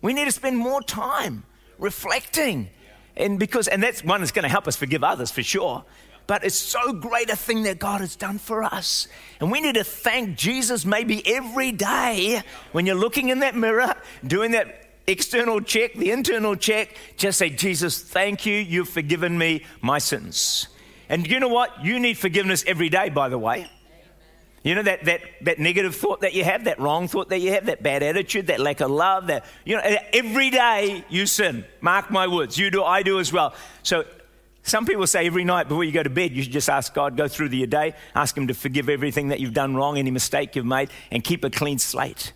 We 0.00 0.14
need 0.14 0.24
to 0.24 0.32
spend 0.32 0.56
more 0.56 0.82
time 0.82 1.44
reflecting. 1.82 2.70
And 3.16 3.38
because, 3.38 3.68
and 3.68 3.82
that's 3.82 4.02
one 4.02 4.20
that's 4.20 4.32
going 4.32 4.44
to 4.44 4.48
help 4.48 4.66
us 4.66 4.76
forgive 4.76 5.04
others 5.04 5.30
for 5.30 5.42
sure. 5.42 5.84
But 6.26 6.44
it's 6.44 6.56
so 6.56 6.92
great 6.92 7.28
a 7.30 7.36
thing 7.36 7.64
that 7.64 7.78
God 7.78 8.00
has 8.00 8.16
done 8.16 8.38
for 8.38 8.62
us. 8.62 9.08
And 9.40 9.50
we 9.50 9.60
need 9.60 9.74
to 9.74 9.84
thank 9.84 10.36
Jesus 10.36 10.86
maybe 10.86 11.26
every 11.26 11.72
day 11.72 12.42
when 12.70 12.86
you're 12.86 12.94
looking 12.94 13.28
in 13.28 13.40
that 13.40 13.56
mirror, 13.56 13.94
doing 14.26 14.52
that 14.52 14.88
external 15.06 15.60
check, 15.60 15.94
the 15.94 16.12
internal 16.12 16.54
check, 16.54 16.96
just 17.16 17.38
say, 17.38 17.50
Jesus, 17.50 18.00
thank 18.00 18.46
you. 18.46 18.54
You've 18.54 18.88
forgiven 18.88 19.36
me 19.36 19.64
my 19.80 19.98
sins. 19.98 20.68
And 21.08 21.26
you 21.26 21.40
know 21.40 21.48
what? 21.48 21.84
You 21.84 21.98
need 21.98 22.16
forgiveness 22.16 22.64
every 22.66 22.88
day, 22.88 23.08
by 23.08 23.28
the 23.28 23.38
way. 23.38 23.68
You 24.62 24.76
know, 24.76 24.82
that, 24.82 25.04
that, 25.06 25.22
that 25.40 25.58
negative 25.58 25.96
thought 25.96 26.20
that 26.20 26.34
you 26.34 26.44
have, 26.44 26.64
that 26.64 26.78
wrong 26.78 27.08
thought 27.08 27.30
that 27.30 27.40
you 27.40 27.50
have, 27.52 27.66
that 27.66 27.82
bad 27.82 28.02
attitude, 28.04 28.46
that 28.46 28.60
lack 28.60 28.80
of 28.80 28.90
love, 28.90 29.26
that, 29.26 29.44
you 29.64 29.76
know, 29.76 29.82
every 30.12 30.50
day 30.50 31.04
you 31.08 31.26
sin. 31.26 31.64
Mark 31.80 32.10
my 32.10 32.28
words. 32.28 32.56
You 32.56 32.70
do, 32.70 32.84
I 32.84 33.02
do 33.02 33.18
as 33.18 33.32
well. 33.32 33.54
So 33.82 34.04
some 34.62 34.86
people 34.86 35.06
say 35.08 35.26
every 35.26 35.42
night 35.42 35.68
before 35.68 35.82
you 35.82 35.90
go 35.90 36.04
to 36.04 36.10
bed, 36.10 36.30
you 36.30 36.44
should 36.44 36.52
just 36.52 36.70
ask 36.70 36.94
God, 36.94 37.16
go 37.16 37.26
through 37.26 37.48
your 37.48 37.66
day, 37.66 37.94
ask 38.14 38.36
Him 38.36 38.46
to 38.46 38.54
forgive 38.54 38.88
everything 38.88 39.28
that 39.28 39.40
you've 39.40 39.54
done 39.54 39.74
wrong, 39.74 39.98
any 39.98 40.12
mistake 40.12 40.54
you've 40.54 40.64
made, 40.64 40.90
and 41.10 41.24
keep 41.24 41.42
a 41.42 41.50
clean 41.50 41.80
slate. 41.80 42.32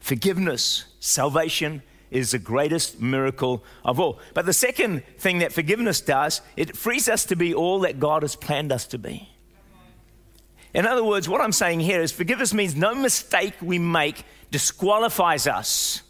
Forgiveness, 0.00 0.86
salvation 1.00 1.82
is 2.10 2.30
the 2.30 2.38
greatest 2.38 2.98
miracle 2.98 3.62
of 3.84 4.00
all. 4.00 4.18
But 4.32 4.46
the 4.46 4.54
second 4.54 5.02
thing 5.18 5.40
that 5.40 5.52
forgiveness 5.52 6.00
does, 6.00 6.40
it 6.56 6.74
frees 6.74 7.10
us 7.10 7.26
to 7.26 7.36
be 7.36 7.52
all 7.52 7.80
that 7.80 8.00
God 8.00 8.22
has 8.22 8.34
planned 8.34 8.72
us 8.72 8.86
to 8.86 8.98
be. 8.98 9.28
In 10.74 10.86
other 10.86 11.04
words, 11.04 11.28
what 11.28 11.40
I'm 11.40 11.52
saying 11.52 11.80
here 11.80 12.00
is 12.02 12.12
forgiveness 12.12 12.52
means 12.52 12.76
no 12.76 12.94
mistake 12.94 13.54
we 13.60 13.78
make 13.78 14.24
disqualifies 14.50 15.46
us 15.46 16.02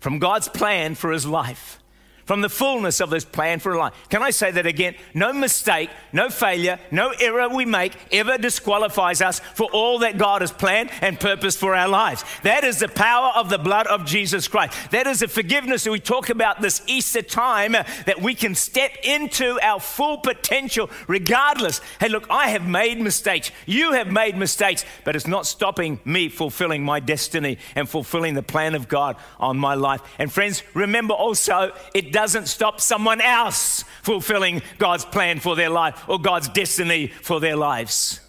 from 0.00 0.18
God's 0.18 0.48
plan 0.48 0.94
for 0.94 1.12
his 1.12 1.26
life 1.26 1.78
from 2.24 2.40
the 2.40 2.48
fullness 2.48 3.00
of 3.00 3.10
this 3.10 3.24
plan 3.24 3.58
for 3.58 3.76
life. 3.76 3.94
Can 4.08 4.22
I 4.22 4.30
say 4.30 4.50
that 4.50 4.66
again? 4.66 4.94
No 5.12 5.32
mistake, 5.32 5.90
no 6.12 6.30
failure, 6.30 6.78
no 6.90 7.10
error 7.20 7.48
we 7.48 7.64
make 7.64 7.92
ever 8.12 8.38
disqualifies 8.38 9.20
us 9.20 9.40
for 9.40 9.68
all 9.72 10.00
that 10.00 10.18
God 10.18 10.40
has 10.40 10.52
planned 10.52 10.90
and 11.00 11.20
purposed 11.20 11.58
for 11.58 11.74
our 11.74 11.88
lives. 11.88 12.24
That 12.42 12.64
is 12.64 12.78
the 12.78 12.88
power 12.88 13.32
of 13.36 13.50
the 13.50 13.58
blood 13.58 13.86
of 13.86 14.06
Jesus 14.06 14.48
Christ. 14.48 14.90
That 14.90 15.06
is 15.06 15.20
the 15.20 15.28
forgiveness 15.28 15.84
that 15.84 15.90
we 15.90 16.00
talk 16.00 16.30
about 16.30 16.60
this 16.60 16.82
Easter 16.86 17.22
time 17.22 17.74
uh, 17.74 17.84
that 18.06 18.22
we 18.22 18.34
can 18.34 18.54
step 18.54 18.92
into 19.02 19.58
our 19.60 19.80
full 19.80 20.18
potential 20.18 20.90
regardless. 21.06 21.80
Hey, 22.00 22.08
look, 22.08 22.26
I 22.30 22.48
have 22.48 22.66
made 22.66 23.00
mistakes. 23.00 23.50
You 23.66 23.92
have 23.92 24.10
made 24.10 24.36
mistakes, 24.36 24.84
but 25.04 25.16
it's 25.16 25.26
not 25.26 25.46
stopping 25.46 26.00
me 26.04 26.28
fulfilling 26.28 26.84
my 26.84 27.00
destiny 27.00 27.58
and 27.74 27.88
fulfilling 27.88 28.34
the 28.34 28.42
plan 28.42 28.74
of 28.74 28.88
God 28.88 29.16
on 29.38 29.58
my 29.58 29.74
life. 29.74 30.00
And 30.18 30.32
friends, 30.32 30.62
remember 30.72 31.14
also, 31.14 31.72
it 31.94 32.12
doesn't 32.14 32.46
stop 32.46 32.80
someone 32.80 33.20
else 33.20 33.82
fulfilling 34.02 34.62
God's 34.78 35.04
plan 35.04 35.40
for 35.40 35.56
their 35.56 35.68
life 35.68 36.08
or 36.08 36.20
God's 36.20 36.48
destiny 36.48 37.08
for 37.08 37.40
their 37.40 37.56
lives. 37.56 38.20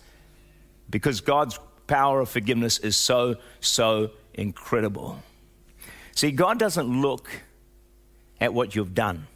Because 0.89 1.21
God's 1.21 1.59
power 1.85 2.19
of 2.19 2.29
forgiveness 2.29 2.79
is 2.79 2.97
so, 2.97 3.35
so 3.59 4.09
incredible. 4.33 5.21
See, 6.15 6.31
God 6.31 6.57
doesn't 6.57 7.01
look 7.01 7.29
at 8.41 8.53
what 8.55 8.75
you've 8.75 8.95
done. 8.95 9.27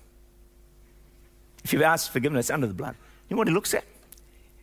If 1.63 1.71
you've 1.71 1.83
asked 1.83 2.09
forgiveness 2.09 2.49
under 2.49 2.65
the 2.65 2.73
blood, 2.73 2.95
you 3.27 3.35
know 3.35 3.37
what 3.37 3.47
He 3.47 3.53
looks 3.53 3.75
at? 3.75 3.83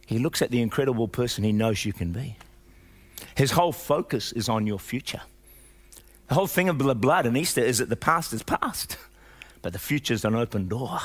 He 0.04 0.18
looks 0.18 0.42
at 0.42 0.50
the 0.50 0.62
incredible 0.62 1.06
person 1.06 1.44
He 1.44 1.52
knows 1.52 1.84
you 1.84 1.92
can 1.92 2.10
be. 2.10 2.36
His 3.36 3.52
whole 3.52 3.72
focus 3.72 4.32
is 4.32 4.48
on 4.48 4.66
your 4.66 4.80
future. 4.80 5.20
The 6.26 6.34
whole 6.34 6.48
thing 6.48 6.68
of 6.68 6.78
the 6.78 6.94
blood 6.96 7.24
and 7.24 7.36
Easter 7.36 7.60
is 7.60 7.78
that 7.78 7.88
the 7.88 7.96
past 7.96 8.32
is 8.32 8.42
past 8.42 8.96
but 9.66 9.72
the 9.72 9.80
future's 9.80 10.24
an 10.24 10.36
open 10.36 10.68
door. 10.68 11.00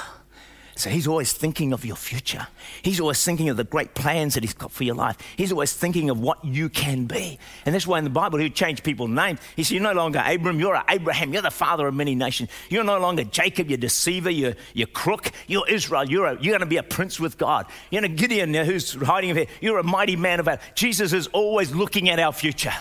So 0.76 0.91
he's 0.91 1.08
always 1.08 1.34
thinking 1.34 1.74
of 1.74 1.84
your 1.84 1.95
future. 1.95 2.45
He's 2.84 3.00
always 3.00 3.26
thinking 3.26 3.50
of 3.50 3.58
the 3.58 3.63
great 3.63 3.95
plans 3.95 4.36
that 4.36 4.43
he's 4.43 4.54
got 4.54 4.71
for 4.71 4.84
your 4.84 4.93
life. 4.93 5.17
He's 5.36 5.52
always 5.52 5.74
thinking 5.74 6.12
of 6.12 6.19
what 6.19 6.45
you 6.45 6.69
can 6.69 7.08
be. 7.08 7.39
And 7.65 7.74
that's 7.74 7.88
why 7.88 7.97
in 7.97 8.04
the 8.04 8.12
Bible 8.12 8.38
he 8.38 8.45
would 8.45 8.54
change 8.54 8.84
people's 8.84 9.10
names. 9.10 9.39
He 9.56 9.63
said, 9.63 9.74
You're 9.74 9.82
no 9.82 9.93
longer 9.93 10.21
Abram, 10.24 10.60
you're 10.60 10.80
Abraham, 10.88 11.34
you're 11.34 11.41
the 11.41 11.50
father 11.50 11.88
of 11.88 11.95
many 11.95 12.13
nations. 12.13 12.52
You're 12.69 12.84
no 12.84 13.00
longer 13.00 13.24
Jacob, 13.24 13.67
you're 13.67 13.80
deceiver, 13.80 14.30
you're, 14.30 14.54
you're 14.76 14.86
crook, 14.86 15.32
you're 15.47 15.67
Israel, 15.67 16.08
you're, 16.08 16.28
a, 16.28 16.34
you're 16.34 16.52
going 16.52 16.60
to 16.60 16.67
be 16.67 16.78
a 16.78 16.84
prince 16.84 17.19
with 17.19 17.39
God. 17.39 17.65
You're 17.89 18.06
a 18.06 18.10
Gideon 18.10 18.56
uh, 18.56 18.63
who's 18.63 18.93
hiding 18.93 19.36
here, 19.36 19.47
you're 19.60 19.80
a 19.80 19.84
mighty 19.84 20.17
man 20.17 20.39
of 20.39 20.45
valor. 20.45 20.60
Jesus 20.76 21.13
is 21.13 21.26
always 21.34 21.74
looking 21.74 22.10
at 22.10 22.19
our 22.19 22.32
future. 22.32 22.74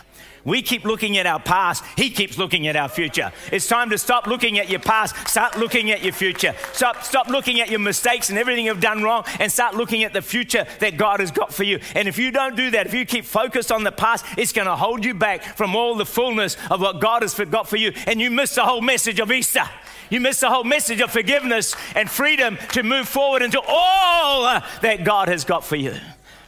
We 0.45 0.63
keep 0.63 0.85
looking 0.85 1.19
at 1.19 1.27
our 1.27 1.41
past, 1.41 1.85
He 1.97 2.11
keeps 2.11 2.39
looking 2.39 2.67
at 2.69 2.77
our 2.77 2.89
future. 2.89 3.33
It's 3.53 3.69
time 3.69 3.91
to 3.91 3.99
stop 3.99 4.27
looking 4.27 4.59
at 4.59 4.71
your 4.71 4.81
past, 4.81 5.29
start 5.29 5.59
looking 5.59 5.91
at 5.91 6.03
your 6.03 6.13
future. 6.13 6.55
Stop, 6.73 7.05
stop 7.05 7.29
looking 7.29 7.61
at 7.61 7.71
your 7.71 7.81
mistakes 7.81 8.31
and 8.31 8.39
everything 8.39 8.67
you've 8.67 8.81
done 8.81 9.03
wrong, 9.03 9.25
and 9.39 9.51
start 9.51 9.75
looking 9.75 10.05
at 10.05 10.13
the 10.13 10.23
future 10.23 10.67
that 10.81 10.97
God 10.97 11.21
has 11.21 11.31
got 11.31 11.53
for 11.53 11.65
you. 11.65 11.81
And 11.95 12.09
if 12.09 12.19
you 12.19 12.31
don't 12.31 12.57
do 12.57 12.71
that, 12.71 12.87
if 12.87 12.95
you 12.95 13.05
keep 13.05 13.25
focused 13.25 13.71
on 13.71 13.85
the 13.85 13.93
past, 13.93 14.25
it's 14.37 14.53
going 14.53 14.67
to 14.67 14.77
hold 14.77 15.05
you 15.05 15.15
back 15.15 15.43
from 15.57 15.77
all 15.77 15.95
the 15.95 16.07
fullness 16.07 16.57
of 16.71 16.81
what 16.81 17.01
God 17.01 17.23
has 17.23 17.35
got 17.35 17.69
for 17.69 17.77
you, 17.77 17.93
and 18.07 18.21
you 18.21 18.31
miss 18.31 18.55
the 18.55 18.65
whole 18.65 18.81
message 18.81 19.21
of 19.21 19.31
Easter. 19.31 19.69
You 20.11 20.21
miss 20.21 20.41
the 20.41 20.51
whole 20.51 20.65
message 20.65 21.01
of 21.01 21.11
forgiveness 21.13 21.77
and 21.95 22.11
freedom 22.11 22.59
to 22.73 22.83
move 22.83 23.09
forward 23.09 23.43
into 23.43 23.61
all 23.67 24.43
that 24.83 25.05
God 25.05 25.29
has 25.29 25.45
got 25.45 25.65
for 25.65 25.77
you. 25.77 25.95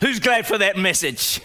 Who's 0.00 0.18
glad 0.18 0.46
for 0.46 0.59
that 0.59 0.76
message? 0.76 1.40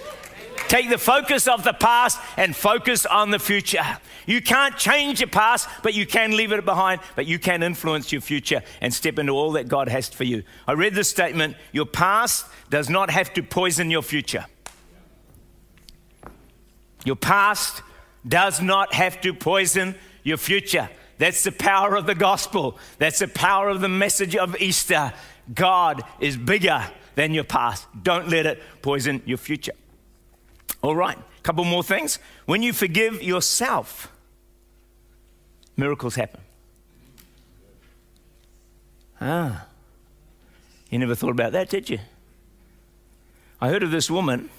Take 0.67 0.89
the 0.89 0.97
focus 0.97 1.47
of 1.47 1.63
the 1.63 1.73
past 1.73 2.19
and 2.35 2.55
focus 2.55 3.05
on 3.05 3.31
the 3.31 3.39
future. 3.39 3.85
You 4.25 4.41
can't 4.41 4.75
change 4.77 5.21
your 5.21 5.29
past, 5.29 5.69
but 5.81 5.93
you 5.93 6.05
can 6.05 6.35
leave 6.35 6.51
it 6.51 6.65
behind, 6.65 6.99
but 7.15 7.25
you 7.25 7.39
can 7.39 7.63
influence 7.63 8.11
your 8.11 8.21
future 8.21 8.61
and 8.81 8.93
step 8.93 9.17
into 9.17 9.31
all 9.31 9.53
that 9.53 9.69
God 9.69 9.87
has 9.87 10.09
for 10.09 10.25
you. 10.25 10.43
I 10.67 10.73
read 10.73 10.93
this 10.93 11.09
statement 11.09 11.55
Your 11.71 11.85
past 11.85 12.45
does 12.69 12.89
not 12.89 13.09
have 13.09 13.33
to 13.35 13.43
poison 13.43 13.89
your 13.89 14.01
future. 14.01 14.45
Your 17.05 17.15
past 17.15 17.81
does 18.27 18.61
not 18.61 18.93
have 18.93 19.21
to 19.21 19.33
poison 19.33 19.95
your 20.23 20.37
future. 20.37 20.89
That's 21.17 21.43
the 21.45 21.53
power 21.53 21.95
of 21.95 22.05
the 22.05 22.15
gospel. 22.15 22.77
That's 22.97 23.19
the 23.19 23.29
power 23.29 23.69
of 23.69 23.79
the 23.79 23.89
message 23.89 24.35
of 24.35 24.59
Easter. 24.59 25.13
God 25.53 26.03
is 26.19 26.35
bigger 26.35 26.83
than 27.15 27.33
your 27.33 27.45
past. 27.45 27.87
Don't 28.03 28.27
let 28.27 28.45
it 28.45 28.61
poison 28.81 29.21
your 29.25 29.37
future. 29.37 29.71
All 30.81 30.95
right, 30.95 31.17
a 31.17 31.41
couple 31.41 31.63
more 31.63 31.83
things. 31.83 32.19
When 32.45 32.63
you 32.63 32.73
forgive 32.73 33.21
yourself, 33.21 34.11
miracles 35.75 36.15
happen. 36.15 36.41
Ah, 39.19 39.65
you 40.89 40.99
never 40.99 41.15
thought 41.15 41.31
about 41.31 41.51
that, 41.53 41.69
did 41.69 41.89
you? 41.89 41.99
I 43.59 43.69
heard 43.69 43.81
of 43.83 43.91
this 43.91 44.11
woman 44.11 44.49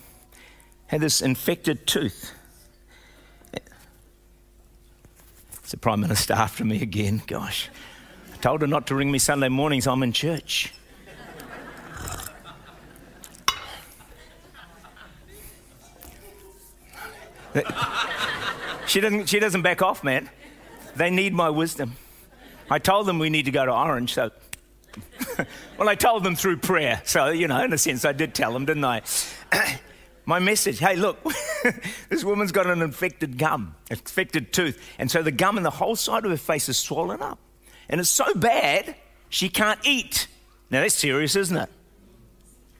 had 0.89 1.01
this 1.01 1.23
infected 1.23 1.87
tooth. 1.87 2.33
It's 5.69 5.73
the 5.73 5.77
Prime 5.77 6.01
Minister 6.01 6.33
after 6.33 6.65
me 6.65 6.81
again. 6.81 7.23
Gosh. 7.27 7.69
I 8.33 8.37
told 8.39 8.63
her 8.63 8.67
not 8.67 8.87
to 8.87 8.95
ring 8.95 9.11
me 9.11 9.19
Sunday 9.19 9.51
mornings, 9.51 9.87
I'm 9.87 10.03
in 10.03 10.13
church. 10.13 10.73
She, 18.87 19.01
doesn't, 19.01 19.29
she 19.29 19.39
doesn't 19.39 19.63
back 19.63 19.83
off, 19.83 20.05
man. 20.05 20.29
They 20.97 21.11
need 21.11 21.33
my 21.33 21.51
wisdom. 21.51 21.97
I 22.71 22.79
told 22.79 23.07
them 23.07 23.19
we 23.19 23.31
need 23.31 23.47
to 23.47 23.51
go 23.51 23.65
to 23.65 23.73
Orange, 23.73 24.15
so. 24.15 24.31
well, 25.79 25.89
I 25.89 25.95
told 25.95 26.25
them 26.25 26.35
through 26.35 26.59
prayer. 26.59 27.01
So, 27.05 27.29
you 27.29 27.49
know, 27.49 27.63
in 27.63 27.73
a 27.73 27.79
sense, 27.79 28.05
I 28.05 28.13
did 28.13 28.35
tell 28.35 28.53
them, 28.53 28.65
didn't 28.65 28.85
I? 28.85 29.03
my 30.27 30.39
message 30.39 30.79
hey, 30.79 30.95
look, 30.97 31.19
this 32.11 32.23
woman's 32.23 32.53
got 32.53 32.67
an 32.67 32.83
infected 32.83 33.39
gum, 33.39 33.75
infected 33.91 34.53
tooth. 34.53 34.79
And 34.99 35.11
so 35.11 35.23
the 35.23 35.31
gum 35.31 35.57
in 35.57 35.63
the 35.63 35.71
whole 35.71 35.97
side 35.97 36.25
of 36.25 36.31
her 36.31 36.37
face 36.37 36.69
is 36.69 36.77
swollen 36.77 37.23
up. 37.23 37.39
And 37.89 38.01
it's 38.01 38.11
so 38.11 38.35
bad, 38.35 38.95
she 39.31 39.49
can't 39.49 39.81
eat. 39.85 40.27
Now, 40.71 40.83
that's 40.83 40.95
serious, 40.95 41.35
isn't 41.35 41.57
it? 41.57 41.71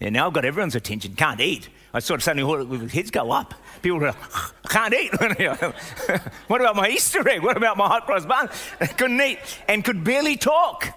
Yeah, 0.01 0.11
now 0.11 0.27
I've 0.27 0.33
got 0.33 0.45
everyone's 0.45 0.77
attention. 0.77 1.15
Can't 1.15 1.41
eat. 1.41 1.69
I 1.93 2.01
sort 2.01 2.21
of 2.21 2.25
suddenly 2.25 2.89
heads 2.89 3.11
go 3.11 3.33
up. 3.33 3.55
People 3.83 3.99
go, 3.99 4.13
I 4.35 4.69
can't 4.69 4.95
eat. 4.95 5.13
what 6.47 6.61
about 6.61 6.77
my 6.77 6.89
Easter 6.89 7.27
egg? 7.29 7.43
What 7.43 7.57
about 7.57 7.77
my 7.77 7.87
hot 7.87 8.07
cross 8.07 8.25
bun? 8.25 8.49
couldn't 8.97 9.21
eat 9.21 9.39
and 9.67 9.85
could 9.85 10.05
barely 10.05 10.37
talk. 10.37 10.89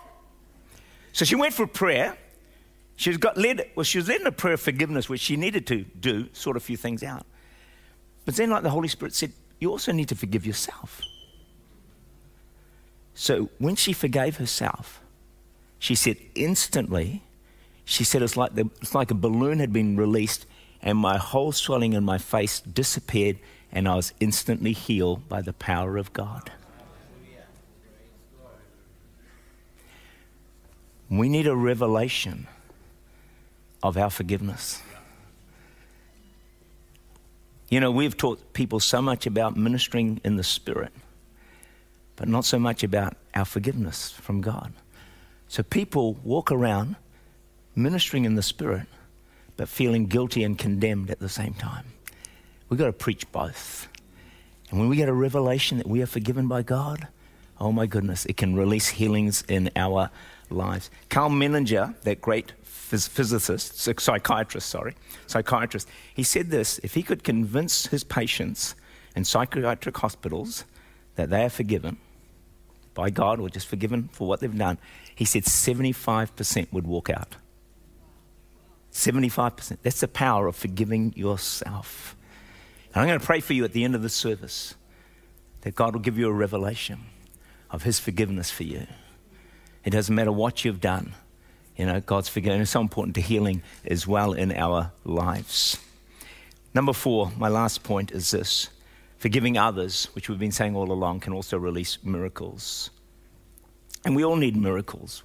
So 1.14 1.26
she 1.26 1.36
went 1.36 1.54
for 1.54 1.66
prayer. 1.66 2.18
She 2.96 3.10
was 3.10 3.18
got 3.18 3.38
led, 3.38 3.72
well, 3.76 3.84
she 3.84 3.98
was 3.98 4.08
led 4.08 4.22
in 4.22 4.28
a 4.28 4.32
prayer 4.32 4.54
of 4.54 4.62
forgiveness, 4.62 5.10
which 5.10 5.22
she 5.22 5.36
needed 5.36 5.66
to 5.68 5.84
do, 5.84 6.30
sort 6.34 6.56
a 6.56 6.60
few 6.60 6.78
things 6.78 7.02
out. 7.02 7.26
But 8.26 8.36
then, 8.36 8.52
like 8.52 8.62
the 8.62 8.70
Holy 8.70 8.88
Spirit 8.88 9.16
said, 9.16 9.32
you 9.60 9.72
also 9.72 9.92
need 9.92 10.10
to 10.10 10.16
forgive 10.16 10.46
yourself. 10.46 11.02
So 13.14 13.50
when 13.58 13.76
she 13.76 13.94
forgave 13.94 14.38
herself, 14.38 15.02
she 15.80 15.96
said 15.96 16.18
instantly, 16.36 17.24
she 17.92 18.06
said 18.06 18.22
it's 18.22 18.38
like, 18.38 18.56
the, 18.56 18.70
it's 18.82 18.96
like 18.96 19.12
a 19.12 19.16
balloon 19.16 19.60
had 19.60 19.74
been 19.74 19.98
released 19.98 20.46
and 20.82 20.98
my 20.98 21.18
whole 21.18 21.52
swelling 21.52 21.92
in 21.92 22.06
my 22.06 22.18
face 22.18 22.62
disappeared, 22.62 23.38
and 23.72 23.88
I 23.88 23.96
was 23.96 24.14
instantly 24.20 24.72
healed 24.72 25.28
by 25.28 25.42
the 25.42 25.54
power 25.54 25.98
of 25.98 26.14
God. 26.14 26.52
We 31.10 31.28
need 31.28 31.46
a 31.46 31.56
revelation 31.56 32.48
of 33.84 33.98
our 33.98 34.10
forgiveness. 34.10 34.82
You 37.70 37.82
know, 37.82 37.92
we've 37.92 38.16
taught 38.16 38.54
people 38.54 38.80
so 38.80 39.02
much 39.02 39.28
about 39.28 39.58
ministering 39.58 40.22
in 40.24 40.38
the 40.38 40.44
Spirit, 40.44 40.94
but 42.16 42.30
not 42.30 42.46
so 42.46 42.58
much 42.58 42.84
about 42.84 43.18
our 43.36 43.46
forgiveness 43.46 44.12
from 44.12 44.40
God. 44.40 44.72
So 45.50 45.62
people 45.62 46.14
walk 46.24 46.52
around 46.52 46.96
ministering 47.76 48.26
in 48.26 48.36
the 48.36 48.44
Spirit 48.44 48.88
but 49.58 49.70
feeling 49.70 50.08
guilty 50.08 50.44
and 50.44 50.58
condemned 50.58 51.12
at 51.12 51.20
the 51.20 51.30
same 51.30 51.54
time. 51.54 51.86
We've 52.68 52.80
got 52.80 52.88
to 52.88 52.94
preach 52.94 53.32
both. 53.32 53.88
And 54.72 54.80
when 54.80 54.90
we 54.90 54.96
get 54.96 55.10
a 55.10 55.14
revelation 55.14 55.78
that 55.78 55.88
we 55.88 56.02
are 56.02 56.08
forgiven 56.08 56.48
by 56.48 56.64
God, 56.64 57.08
oh 57.60 57.72
my 57.72 57.86
goodness, 57.86 58.26
it 58.26 58.38
can 58.38 58.56
release 58.56 58.88
healings 58.88 59.44
in 59.48 59.70
our 59.76 60.10
lives. 60.50 60.90
Karl 61.10 61.30
Menninger, 61.30 61.94
that 62.02 62.22
great 62.22 62.54
physicist, 62.64 63.78
psychiatrist, 63.78 64.68
sorry, 64.68 64.96
psychiatrist, 65.28 65.88
he 66.14 66.24
said 66.24 66.50
this 66.50 66.80
if 66.80 66.96
he 66.96 67.04
could 67.04 67.24
convince 67.24 67.86
his 67.86 68.04
patients 68.04 68.74
in 69.16 69.26
psychiatric 69.26 69.98
hospitals 69.98 70.66
that 71.16 71.30
they 71.30 71.44
are 71.44 71.50
forgiven 71.50 71.98
by 72.94 73.10
God 73.10 73.40
or 73.40 73.50
just 73.50 73.68
forgiven 73.68 74.10
for 74.12 74.28
what 74.28 74.40
they've 74.40 74.58
done, 74.58 74.78
he 75.14 75.26
said 75.26 75.44
75% 75.44 76.74
would 76.74 76.88
walk 76.88 77.10
out. 77.10 77.36
75%. 78.92 79.78
That's 79.82 80.02
the 80.02 80.08
power 80.08 80.48
of 80.48 80.56
forgiving 80.56 81.14
yourself. 81.16 82.16
And 82.94 83.02
I'm 83.02 83.08
going 83.08 83.20
to 83.20 83.26
pray 83.26 83.40
for 83.40 83.54
you 83.54 83.64
at 83.64 83.74
the 83.74 83.84
end 83.84 83.96
of 83.96 84.02
the 84.02 84.10
service 84.10 84.76
that 85.62 85.76
God 85.76 85.94
will 85.94 86.02
give 86.02 86.18
you 86.18 86.28
a 86.28 86.34
revelation 86.34 87.00
of 87.70 87.84
His 87.84 88.00
forgiveness 88.00 88.52
for 88.52 88.64
you. 88.64 88.88
It 89.86 89.92
doesn't 89.92 90.14
matter 90.14 90.32
what 90.32 90.66
you've 90.66 90.82
done, 90.82 91.14
you 91.82 91.86
know, 91.86 92.00
God's 92.00 92.30
forgiveness 92.30 92.70
is 92.70 92.72
so 92.72 92.82
important 92.82 93.16
to 93.16 93.22
healing 93.22 93.64
as 93.86 94.06
well 94.06 94.34
in 94.34 94.52
our 94.52 94.92
lives. 95.04 95.80
Number 96.76 96.94
four, 96.94 97.32
my 97.38 97.48
last 97.48 97.82
point 97.84 98.12
is 98.12 98.30
this 98.30 98.70
forgiving 99.18 99.58
others, 99.58 100.06
which 100.14 100.30
we've 100.30 100.40
been 100.40 100.52
saying 100.52 100.76
all 100.76 100.92
along, 100.92 101.22
can 101.22 101.34
also 101.34 101.58
release 101.58 101.98
miracles. 102.04 102.92
And 104.06 104.16
we 104.16 104.24
all 104.24 104.36
need 104.36 104.56
miracles. 104.56 105.24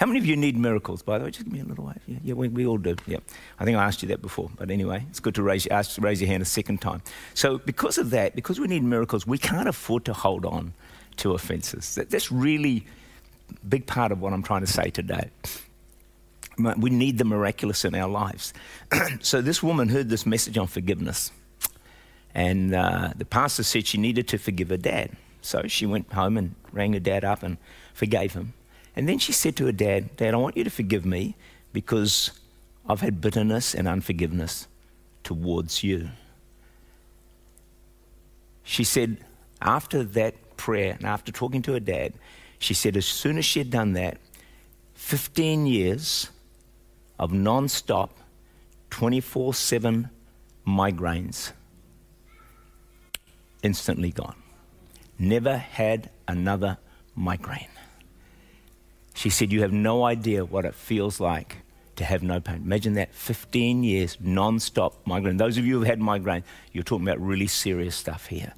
How 0.00 0.06
many 0.06 0.18
of 0.18 0.24
you 0.24 0.34
need 0.34 0.56
miracles, 0.56 1.02
by 1.02 1.18
the 1.18 1.26
way? 1.26 1.30
Just 1.30 1.44
give 1.44 1.52
me 1.52 1.60
a 1.60 1.64
little 1.64 1.84
wave. 1.84 2.00
Yeah, 2.06 2.18
yeah 2.24 2.32
we, 2.32 2.48
we, 2.48 2.64
all 2.64 2.78
do. 2.78 2.96
Yeah. 3.06 3.18
I 3.58 3.66
think 3.66 3.76
I 3.76 3.84
asked 3.84 4.00
you 4.00 4.08
that 4.08 4.22
before. 4.22 4.50
But 4.56 4.70
anyway, 4.70 5.04
it's 5.10 5.20
good 5.20 5.34
to 5.34 5.42
raise, 5.42 5.66
ask, 5.66 6.00
raise 6.00 6.22
your 6.22 6.28
hand 6.28 6.42
a 6.42 6.46
second 6.46 6.80
time. 6.80 7.02
So, 7.34 7.58
because 7.58 7.98
of 7.98 8.08
that, 8.08 8.34
because 8.34 8.58
we 8.58 8.66
need 8.66 8.82
miracles, 8.82 9.26
we 9.26 9.36
can't 9.36 9.68
afford 9.68 10.06
to 10.06 10.14
hold 10.14 10.46
on 10.46 10.72
to 11.18 11.34
offenses. 11.34 11.96
That, 11.96 12.08
that's 12.08 12.32
really 12.32 12.86
a 13.50 13.66
big 13.66 13.86
part 13.86 14.10
of 14.10 14.22
what 14.22 14.32
I'm 14.32 14.42
trying 14.42 14.62
to 14.62 14.66
say 14.66 14.88
today. 14.88 15.28
We 16.78 16.88
need 16.88 17.18
the 17.18 17.26
miraculous 17.26 17.84
in 17.84 17.94
our 17.94 18.08
lives. 18.08 18.54
so, 19.20 19.42
this 19.42 19.62
woman 19.62 19.90
heard 19.90 20.08
this 20.08 20.24
message 20.24 20.56
on 20.56 20.66
forgiveness. 20.66 21.30
And 22.34 22.74
uh, 22.74 23.12
the 23.16 23.26
pastor 23.26 23.64
said 23.64 23.86
she 23.86 23.98
needed 23.98 24.28
to 24.28 24.38
forgive 24.38 24.70
her 24.70 24.78
dad. 24.78 25.10
So, 25.42 25.64
she 25.66 25.84
went 25.84 26.10
home 26.10 26.38
and 26.38 26.54
rang 26.72 26.94
her 26.94 27.00
dad 27.00 27.22
up 27.22 27.42
and 27.42 27.58
forgave 27.92 28.32
him. 28.32 28.54
And 29.00 29.08
then 29.08 29.18
she 29.18 29.32
said 29.32 29.56
to 29.56 29.64
her 29.64 29.72
dad, 29.72 30.14
Dad, 30.18 30.34
I 30.34 30.36
want 30.36 30.58
you 30.58 30.64
to 30.64 30.68
forgive 30.68 31.06
me 31.06 31.34
because 31.72 32.32
I've 32.86 33.00
had 33.00 33.22
bitterness 33.22 33.74
and 33.74 33.88
unforgiveness 33.88 34.68
towards 35.24 35.82
you. 35.82 36.10
She 38.62 38.84
said, 38.84 39.16
after 39.62 40.04
that 40.04 40.58
prayer 40.58 40.96
and 40.98 41.06
after 41.06 41.32
talking 41.32 41.62
to 41.62 41.72
her 41.72 41.80
dad, 41.80 42.12
she 42.58 42.74
said, 42.74 42.94
as 42.94 43.06
soon 43.06 43.38
as 43.38 43.46
she 43.46 43.60
had 43.60 43.70
done 43.70 43.94
that, 43.94 44.18
15 44.96 45.64
years 45.64 46.28
of 47.18 47.32
non 47.32 47.68
stop, 47.68 48.18
24 48.90 49.54
7 49.54 50.10
migraines 50.66 51.52
instantly 53.62 54.10
gone. 54.10 54.36
Never 55.18 55.56
had 55.56 56.10
another 56.28 56.76
migraine. 57.16 57.79
She 59.20 59.28
said, 59.28 59.52
You 59.52 59.60
have 59.60 59.72
no 59.72 60.04
idea 60.04 60.46
what 60.46 60.64
it 60.64 60.74
feels 60.74 61.20
like 61.20 61.58
to 61.96 62.04
have 62.04 62.22
no 62.22 62.40
pain. 62.40 62.62
Imagine 62.64 62.94
that 62.94 63.14
15 63.14 63.84
years 63.84 64.16
non 64.18 64.58
stop 64.58 65.06
migraine. 65.06 65.36
Those 65.36 65.58
of 65.58 65.66
you 65.66 65.78
who've 65.78 65.86
had 65.86 66.00
migraine, 66.00 66.42
you're 66.72 66.84
talking 66.84 67.06
about 67.06 67.20
really 67.20 67.46
serious 67.46 67.94
stuff 67.94 68.28
here. 68.28 68.54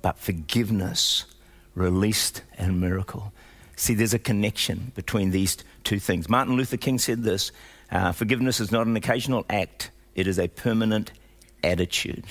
But 0.00 0.16
forgiveness, 0.16 1.26
released, 1.74 2.40
and 2.56 2.80
miracle. 2.80 3.34
See, 3.76 3.92
there's 3.92 4.14
a 4.14 4.18
connection 4.18 4.90
between 4.94 5.32
these 5.32 5.58
two 5.84 5.98
things. 5.98 6.30
Martin 6.30 6.56
Luther 6.56 6.78
King 6.78 6.98
said 6.98 7.22
this 7.22 7.52
uh, 7.92 8.12
forgiveness 8.12 8.58
is 8.58 8.72
not 8.72 8.86
an 8.86 8.96
occasional 8.96 9.44
act, 9.50 9.90
it 10.14 10.26
is 10.26 10.38
a 10.38 10.48
permanent 10.48 11.12
attitude. 11.62 12.24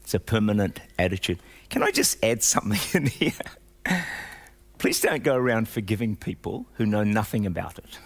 It's 0.00 0.14
a 0.14 0.20
permanent 0.20 0.80
attitude. 0.98 1.38
Can 1.68 1.82
I 1.82 1.90
just 1.90 2.24
add 2.24 2.42
something 2.42 2.80
in 3.02 3.08
here? 3.08 3.32
Please 4.78 5.00
don't 5.00 5.22
go 5.22 5.34
around 5.34 5.68
forgiving 5.68 6.16
people 6.16 6.66
who 6.74 6.86
know 6.86 7.04
nothing 7.04 7.46
about 7.46 7.78
it. 7.78 7.98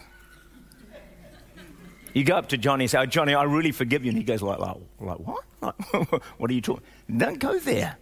You 2.14 2.24
go 2.24 2.36
up 2.36 2.48
to 2.48 2.58
Johnny 2.58 2.84
and 2.84 2.90
say, 2.90 2.98
oh, 2.98 3.06
Johnny, 3.06 3.34
I 3.34 3.44
really 3.44 3.72
forgive 3.72 4.04
you. 4.04 4.10
And 4.10 4.18
he 4.18 4.24
goes, 4.24 4.42
like, 4.42 4.58
like, 4.58 4.76
like 4.98 5.18
what? 5.18 5.44
Like, 5.60 5.74
what 6.38 6.50
are 6.50 6.54
you 6.54 6.60
talking? 6.60 6.84
Don't 7.16 7.38
go 7.38 7.58
there. 7.58 7.96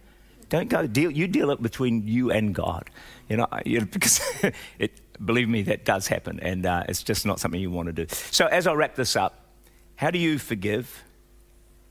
Don't 0.49 0.67
go 0.67 0.87
deal. 0.87 1.11
You 1.11 1.27
deal 1.27 1.51
it 1.51 1.61
between 1.61 2.07
you 2.07 2.31
and 2.31 2.53
God. 2.53 2.89
You 3.27 3.37
know, 3.37 3.47
you 3.65 3.79
know 3.79 3.85
because 3.91 4.21
it, 4.79 4.99
believe 5.23 5.47
me, 5.47 5.61
that 5.63 5.85
does 5.85 6.07
happen, 6.07 6.39
and 6.39 6.65
uh, 6.65 6.83
it's 6.89 7.03
just 7.03 7.25
not 7.25 7.39
something 7.39 7.61
you 7.61 7.69
want 7.71 7.87
to 7.87 7.93
do. 7.93 8.07
So, 8.31 8.47
as 8.47 8.65
I 8.65 8.73
wrap 8.73 8.95
this 8.95 9.15
up, 9.15 9.45
how 9.95 10.09
do 10.09 10.17
you 10.17 10.39
forgive? 10.39 11.03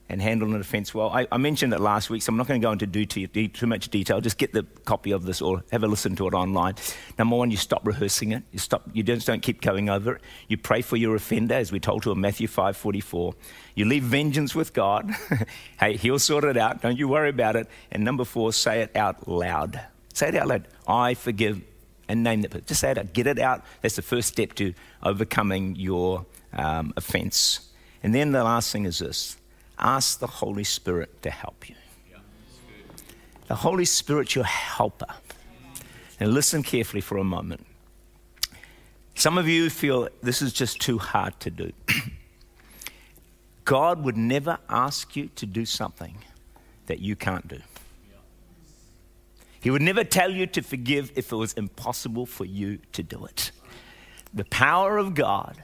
And 0.09 0.23
handle 0.23 0.55
an 0.55 0.61
offence 0.61 0.95
well. 0.95 1.11
I, 1.11 1.27
I, 1.31 1.37
mentioned 1.37 1.73
it 1.75 1.81
last 1.81 2.09
week, 2.09 2.23
so 2.23 2.31
I'm 2.31 2.37
not 2.37 2.47
going 2.47 2.61
to 2.61 2.65
go 2.65 2.73
into 2.73 2.87
do 2.87 3.05
too, 3.05 3.27
too, 3.27 3.67
much 3.67 3.89
detail. 3.91 4.21
Just 4.21 4.39
get 4.39 4.53
the 4.53 4.63
copy 4.85 5.11
of 5.11 5.25
this 5.25 5.43
or 5.43 5.63
have 5.71 5.85
a 5.85 5.87
listen 5.87 6.17
to 6.17 6.27
it 6.27 6.35
online. 6.35 6.77
Number 7.19 7.37
one, 7.37 7.51
you 7.51 7.59
stop 7.59 7.87
rehearsing 7.87 8.33
it. 8.33 8.43
You 8.51 8.59
stop. 8.59 8.89
You 8.93 9.03
just 9.03 9.27
don't 9.27 9.43
keep 9.43 9.61
going 9.61 9.91
over 9.91 10.15
it. 10.17 10.23
You 10.49 10.57
pray 10.57 10.81
for 10.81 10.97
your 10.97 11.15
offender, 11.15 11.55
as 11.55 11.71
we're 11.71 11.79
told 11.79 12.03
to 12.05 12.13
in 12.13 12.21
Matthew 12.21 12.49
5:44. 12.49 13.35
You 13.75 13.85
leave 13.85 14.05
vengeance 14.05 14.55
with 14.55 14.73
God. 14.73 15.11
hey, 15.81 15.97
He'll 15.97 16.19
sort 16.19 16.45
it 16.45 16.57
out. 16.57 16.81
Don't 16.81 16.99
you 16.99 17.09
worry 17.09 17.29
about 17.31 17.57
it. 17.57 17.69
And 17.91 18.05
number 18.05 18.25
four, 18.25 18.53
say 18.53 18.81
it 18.81 18.97
out 18.97 19.29
loud. 19.29 19.81
Say 20.15 20.29
it 20.29 20.35
out 20.37 20.49
loud. 20.49 20.69
I 20.87 21.15
forgive, 21.15 21.61
and 22.09 22.23
name 22.23 22.43
that. 22.43 22.67
Just 22.67 22.81
say 22.81 22.93
it 22.93 22.99
out. 22.99 23.13
Get 23.13 23.27
it 23.27 23.39
out. 23.39 23.63
That's 23.83 23.97
the 23.97 24.03
first 24.03 24.29
step 24.29 24.55
to 24.55 24.73
overcoming 25.03 25.77
your 25.77 26.25
um, 26.55 26.95
offence. 26.97 27.69
And 28.03 28.15
then 28.15 28.33
the 28.33 28.45
last 28.45 28.73
thing 28.73 28.85
is 28.85 29.01
this 29.01 29.38
ask 29.79 30.19
the 30.19 30.27
Holy 30.27 30.65
Spirit 30.65 31.23
to 31.23 31.31
help 31.31 31.69
you. 31.69 31.75
The 33.47 33.55
Holy 33.55 33.85
Spirit, 33.85 34.35
your 34.35 34.45
helper. 34.45 35.15
And 36.21 36.33
listen 36.33 36.63
carefully 36.63 37.01
for 37.01 37.17
a 37.17 37.25
moment. 37.25 37.67
Some 39.15 39.39
of 39.39 39.49
you 39.49 39.71
feel 39.71 40.09
this 40.23 40.43
is 40.43 40.53
just 40.53 40.81
too 40.81 40.99
hard 40.99 41.39
to 41.41 41.51
do. 41.51 41.73
God 43.65 44.05
would 44.05 44.17
never 44.17 44.59
ask 44.69 45.17
you 45.17 45.29
to 45.37 45.47
do 45.47 45.67
something 45.67 46.19
that 46.87 47.01
you 47.01 47.17
can't 47.17 47.47
do. 47.49 47.61
He 49.61 49.71
would 49.71 49.83
never 49.83 50.05
tell 50.05 50.31
you 50.31 50.47
to 50.47 50.63
forgive 50.63 51.13
if 51.17 51.33
it 51.33 51.37
was 51.37 51.53
impossible 51.55 52.27
for 52.27 52.45
you 52.45 52.79
to 52.93 53.03
do 53.03 53.25
it. 53.25 53.51
The 54.33 54.45
power 54.45 54.99
of 54.99 55.15
God, 55.15 55.63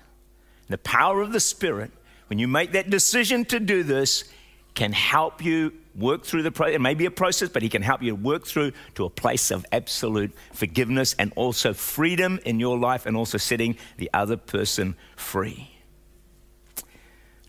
the 0.68 0.79
power 0.79 1.20
of 1.20 1.33
the 1.33 1.40
Spirit 1.40 1.92
when 2.28 2.38
you 2.38 2.48
make 2.48 2.72
that 2.72 2.90
decision 2.90 3.44
to 3.46 3.60
do 3.60 3.82
this, 3.82 4.24
can 4.74 4.92
help 4.92 5.44
you 5.44 5.72
work 5.94 6.24
through 6.24 6.42
the 6.42 6.50
process. 6.50 6.74
It 6.74 6.80
may 6.80 6.94
be 6.94 7.06
a 7.06 7.10
process, 7.10 7.48
but 7.48 7.62
he 7.62 7.68
can 7.68 7.82
help 7.82 8.02
you 8.02 8.14
work 8.14 8.46
through 8.46 8.72
to 8.96 9.04
a 9.04 9.10
place 9.10 9.50
of 9.50 9.64
absolute 9.70 10.32
forgiveness 10.52 11.14
and 11.18 11.32
also 11.37 11.72
freedom 11.72 12.40
in 12.44 12.58
your 12.58 12.76
life 12.78 13.06
and 13.06 13.16
also 13.16 13.38
setting 13.38 13.76
the 13.96 14.10
other 14.12 14.37
person 14.37 14.96
free. 15.16 15.70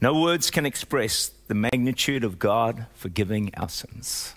No 0.01 0.19
words 0.19 0.51
can 0.51 0.65
express 0.65 1.31
the 1.47 1.55
magnitude 1.55 2.23
of 2.23 2.38
God 2.38 2.85
forgiving 2.93 3.51
our 3.55 3.69
sins. 3.69 4.35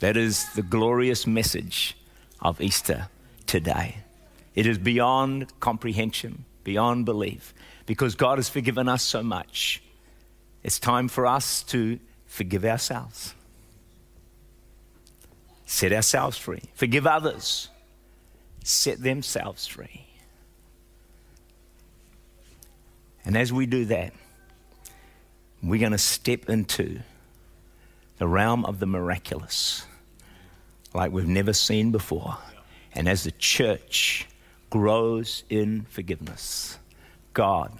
That 0.00 0.16
is 0.16 0.52
the 0.54 0.62
glorious 0.62 1.26
message 1.26 1.96
of 2.42 2.60
Easter 2.60 3.08
today. 3.46 3.98
It 4.54 4.66
is 4.66 4.76
beyond 4.76 5.58
comprehension, 5.60 6.44
beyond 6.66 7.04
belief 7.04 7.54
because 7.86 8.16
God 8.16 8.38
has 8.38 8.48
forgiven 8.48 8.88
us 8.88 9.00
so 9.00 9.22
much. 9.22 9.80
It's 10.64 10.80
time 10.80 11.06
for 11.06 11.24
us 11.24 11.62
to 11.64 12.00
forgive 12.26 12.64
ourselves, 12.64 13.34
set 15.64 15.92
ourselves 15.92 16.36
free, 16.36 16.62
forgive 16.74 17.06
others, 17.06 17.68
set 18.64 19.00
themselves 19.00 19.68
free. 19.68 20.08
And 23.24 23.36
as 23.36 23.52
we 23.52 23.66
do 23.66 23.84
that, 23.84 24.12
we're 25.62 25.80
going 25.80 25.92
to 25.92 25.98
step 25.98 26.50
into 26.50 26.98
the 28.18 28.26
realm 28.26 28.64
of 28.64 28.80
the 28.80 28.86
miraculous 28.86 29.86
like 30.92 31.12
we've 31.12 31.28
never 31.28 31.52
seen 31.52 31.92
before. 31.92 32.36
And 32.92 33.08
as 33.08 33.22
the 33.22 33.30
church 33.32 34.26
grows 34.70 35.44
in 35.48 35.86
forgiveness, 35.88 36.78
God 37.34 37.72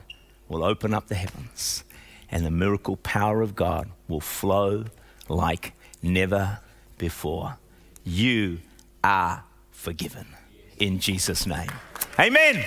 will 0.49 0.65
open 0.65 0.95
up 0.95 1.09
the 1.09 1.15
heavens 1.15 1.85
and 2.31 2.45
the 2.45 2.51
miracle 2.51 2.97
power 2.97 3.43
of 3.43 3.55
God 3.55 3.89
will 4.09 4.21
flow 4.21 4.85
like 5.29 5.73
never 6.03 6.61
before. 6.99 7.59
You 8.05 8.59
are 9.03 9.45
forgiven 9.71 10.27
in 10.79 10.99
Jesus' 10.99 11.47
name. 11.47 11.71
Amen. 12.19 12.65